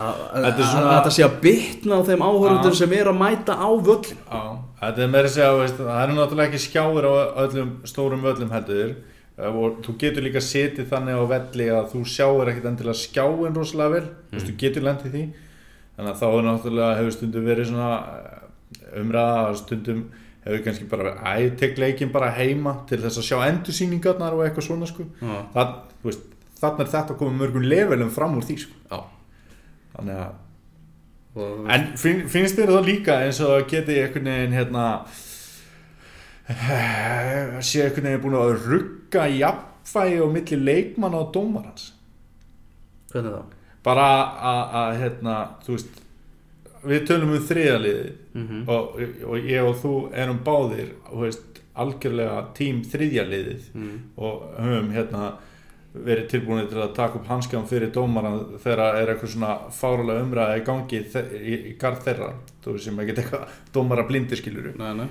[0.00, 2.78] að Þetta er sé að bitna á þeim áhörundum Já.
[2.80, 4.18] sem er að mæta á völlin
[4.80, 7.12] þetta er meira að segja, veist, það eru náttúrulega ekki skjáir á
[7.44, 8.90] öllum stórum völlum heldur
[9.38, 13.56] eh, og þú getur líka setið þannig á velli að þú sjáir ekkit endilega skjáin
[13.60, 14.34] rosalega vel, mm.
[14.34, 15.24] veist, þú getur lendið því
[15.94, 20.04] þannig að þá er náttúrulega hefur stundum verið svona eh, umræða stundum
[20.44, 24.66] hefur kannski bara æ, tek leikin bara heima til þess að sjá endursýningarnar og eitthvað
[24.66, 25.06] svona sko.
[26.60, 28.98] Þannig er þetta að koma mörgum levelum fram úr því sko.
[29.94, 30.32] Þannig að
[31.34, 34.84] og, En finn, finnst þér það líka eins og geti einhvern veginn hérna
[36.48, 41.90] eh, sé einhvern veginn búin að rugga jafnfægi á milli leikmann og dómarans
[43.12, 43.60] hvernig þá?
[43.84, 44.08] bara
[44.52, 45.34] að, hérna
[45.64, 46.00] þú veist
[46.84, 48.96] við tölum um þriðaliði Mm og,
[49.30, 53.92] og ég og þú erum báðir þú veist, algjörlega tím þriðja liðið mm.
[54.16, 55.28] og höfum hérna
[55.94, 60.56] verið tilbúinir til að taka upp hanskján fyrir dómaran þegar er eitthvað svona fárulega umræða
[60.58, 62.32] í gangi í, í garð þeirra.
[62.64, 65.06] Þú veist sem ekki eitthvað dómara blindir skilur Nei, nei.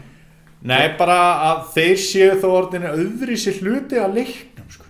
[0.64, 1.18] Nei, bara
[1.50, 4.86] að þeir séu þó orðinni öðri sér hluti að leiknum sko.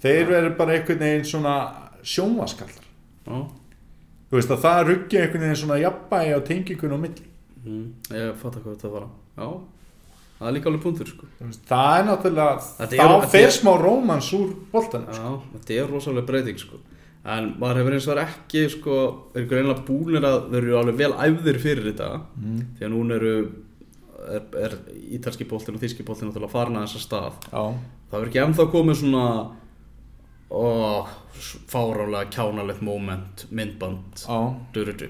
[0.00, 1.56] þeir verður bara einhvern veginn svona
[2.00, 2.86] sjónvaskallar
[3.28, 3.36] Já,
[4.30, 7.26] þú veist að það ruggi einhvern veginn svona jafnbægi á tengingun og milli.
[7.62, 7.84] Mm.
[8.10, 9.04] ég fatt að hvað þetta var
[9.36, 9.48] Já,
[10.42, 11.28] það er líka alveg punktur sko.
[11.70, 15.90] Það er náttúrulega þá er- þetta fer er- smá rómans úr boltan Já, þetta er
[15.94, 16.80] rosalega breyting sko.
[17.24, 18.94] En maður hefur eins og verið ekki sko
[19.38, 22.08] Er greinlega búnir að þeir eru alveg vel æfðir fyrir þetta.
[22.36, 22.62] Mm.
[22.78, 23.34] Því að núna eru
[24.22, 24.74] Er, er
[25.18, 27.32] ítalski boltin og þíski farin að þessa stað.
[27.50, 27.74] Já,
[28.10, 29.22] Það verður ekki ennþá komið svona
[30.52, 31.06] Ó,
[31.72, 34.20] fárálega kjánalegt moment, myndband.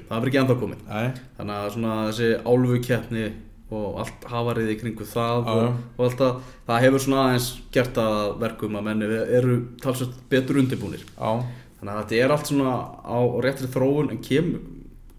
[0.09, 0.85] Það verður ekki ennþá komið.
[0.87, 1.09] Nei.
[1.39, 3.25] Þannig að svona þessi álfukeppni
[3.73, 7.49] og allt hafarið í kringu það Já, og, og allt það, það hefur svona aðeins
[7.75, 9.09] gert að verkum að menni
[9.39, 11.05] eru talsveit betur undirbúnir.
[11.17, 11.31] Já,
[11.79, 14.69] þannig að þetta er allt svona á réttri þróun en kemur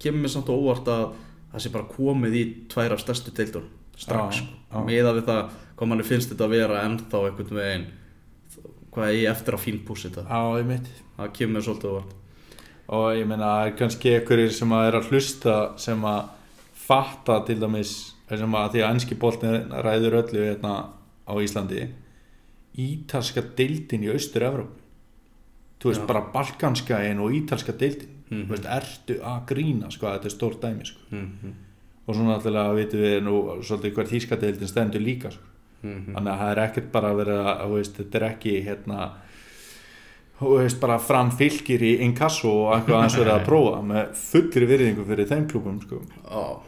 [0.04, 1.04] kemur mér samt á óvart að
[1.54, 4.56] það sé bara komið í tvær af stærstu deildun strax, Já, sko.
[4.74, 4.80] já.
[4.88, 5.44] miða við það
[5.78, 7.86] hvað manni finnst þetta að vera ennþá einhvern veginn
[8.94, 10.26] hvað ég eftir að fínpúsi þetta.
[11.18, 12.12] Það kemur mér svolítið óvart.
[12.94, 16.24] Og ég er kannski einhverjir sem að er að hlusta sem að
[16.84, 17.94] fatta til dæmis
[18.40, 20.74] sem að því að ennski boltin ræður öllu hérna
[21.28, 21.88] á Íslandi
[22.84, 24.82] ítalska deildin í austur-Evrópu
[25.84, 26.08] þú veist Já.
[26.08, 28.46] bara balkanska einn og ítalska deildin Mhm.
[28.48, 31.52] þú veist, ertu að grína sko að þetta er stórt dæmi sko mm -hmm.
[32.08, 35.44] og svo náttúrulega vitum við nú svolítið hver þýska deildin stendur líka sko
[35.84, 39.12] Mm þannig að það er ekkert bara að vera veist, þetta er ekki hérna
[40.40, 44.66] þú veist bara fram fylgir í inkasso og eitthvað aðeins verið að prófa með fullri
[44.66, 46.02] virðingu fyrir þeim klubum sko.
[46.32, 46.60] Já,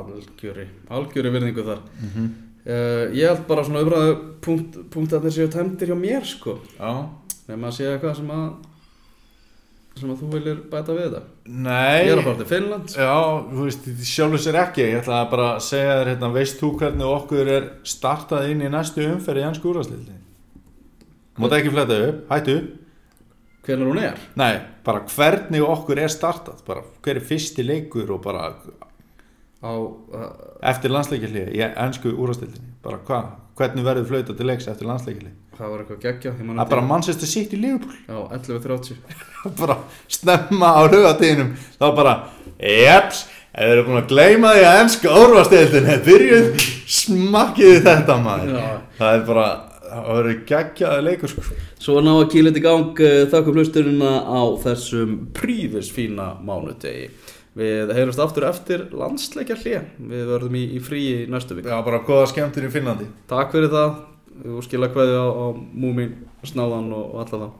[0.00, 0.66] algjöri,
[0.98, 1.82] algjöri virðingu þar.
[2.64, 4.14] Uh, Ég held bara svona umræðu
[4.44, 6.58] punkt, punkt að þeir séu tæmdir hjá mér sko.
[7.44, 8.46] Nefn að sé eitthvað sem að
[9.94, 12.00] sem að þú viljir bæta við þetta nei.
[12.02, 13.10] Ég er að fara til Finnland já,
[13.50, 14.86] þú veist, sjálfur sér ekki.
[14.88, 18.70] Ég ætla að bara segja þér hérna, veist þú hvernig okkur er startað inn í
[18.72, 20.16] næstu umferð í ennsku úrvarsleildi
[21.38, 22.56] Máta ekki fletta upp, hættu.
[23.64, 24.18] Hvernig hún er?
[24.38, 24.52] Nei,
[24.86, 28.50] bara hvernig okkur er startað bara hver er fyrsti leikur og bara
[29.64, 30.28] á, uh,
[30.70, 35.70] eftir landsleikjarlið í ennsku úrvastildinni bara hvað, hvernig verður flauta til leiks eftir landsleikjarlið það
[35.70, 37.94] var eitthvað geggja það er bara Manchester City Liverpool.
[38.08, 39.78] Já, 11.30 bara
[40.10, 42.14] snemma á lögatíðinum þá bara,
[42.58, 48.56] jeps ef þið eru búin að gleyma því að ennska úrvastildinni byrjuð smakkiði þetta maður.
[48.58, 48.72] Já.
[48.98, 49.46] það er bara,
[49.90, 51.44] það verður geggjaði leikur sko.
[51.84, 57.12] Svo ná að kýla þetta í gang uh, þakkum hlusturina á þessum prífis fína mánudegi
[57.54, 62.02] Við heyrumst aftur eftir landsleikja hlið Við verðum í, í fríi næstu vik já, bara
[62.06, 63.06] góða skemmtur í Finnlandi.
[63.30, 64.00] Takk fyrir það.
[64.42, 67.52] Þú skilja hverju á, á múmin, snáðan og, og alla það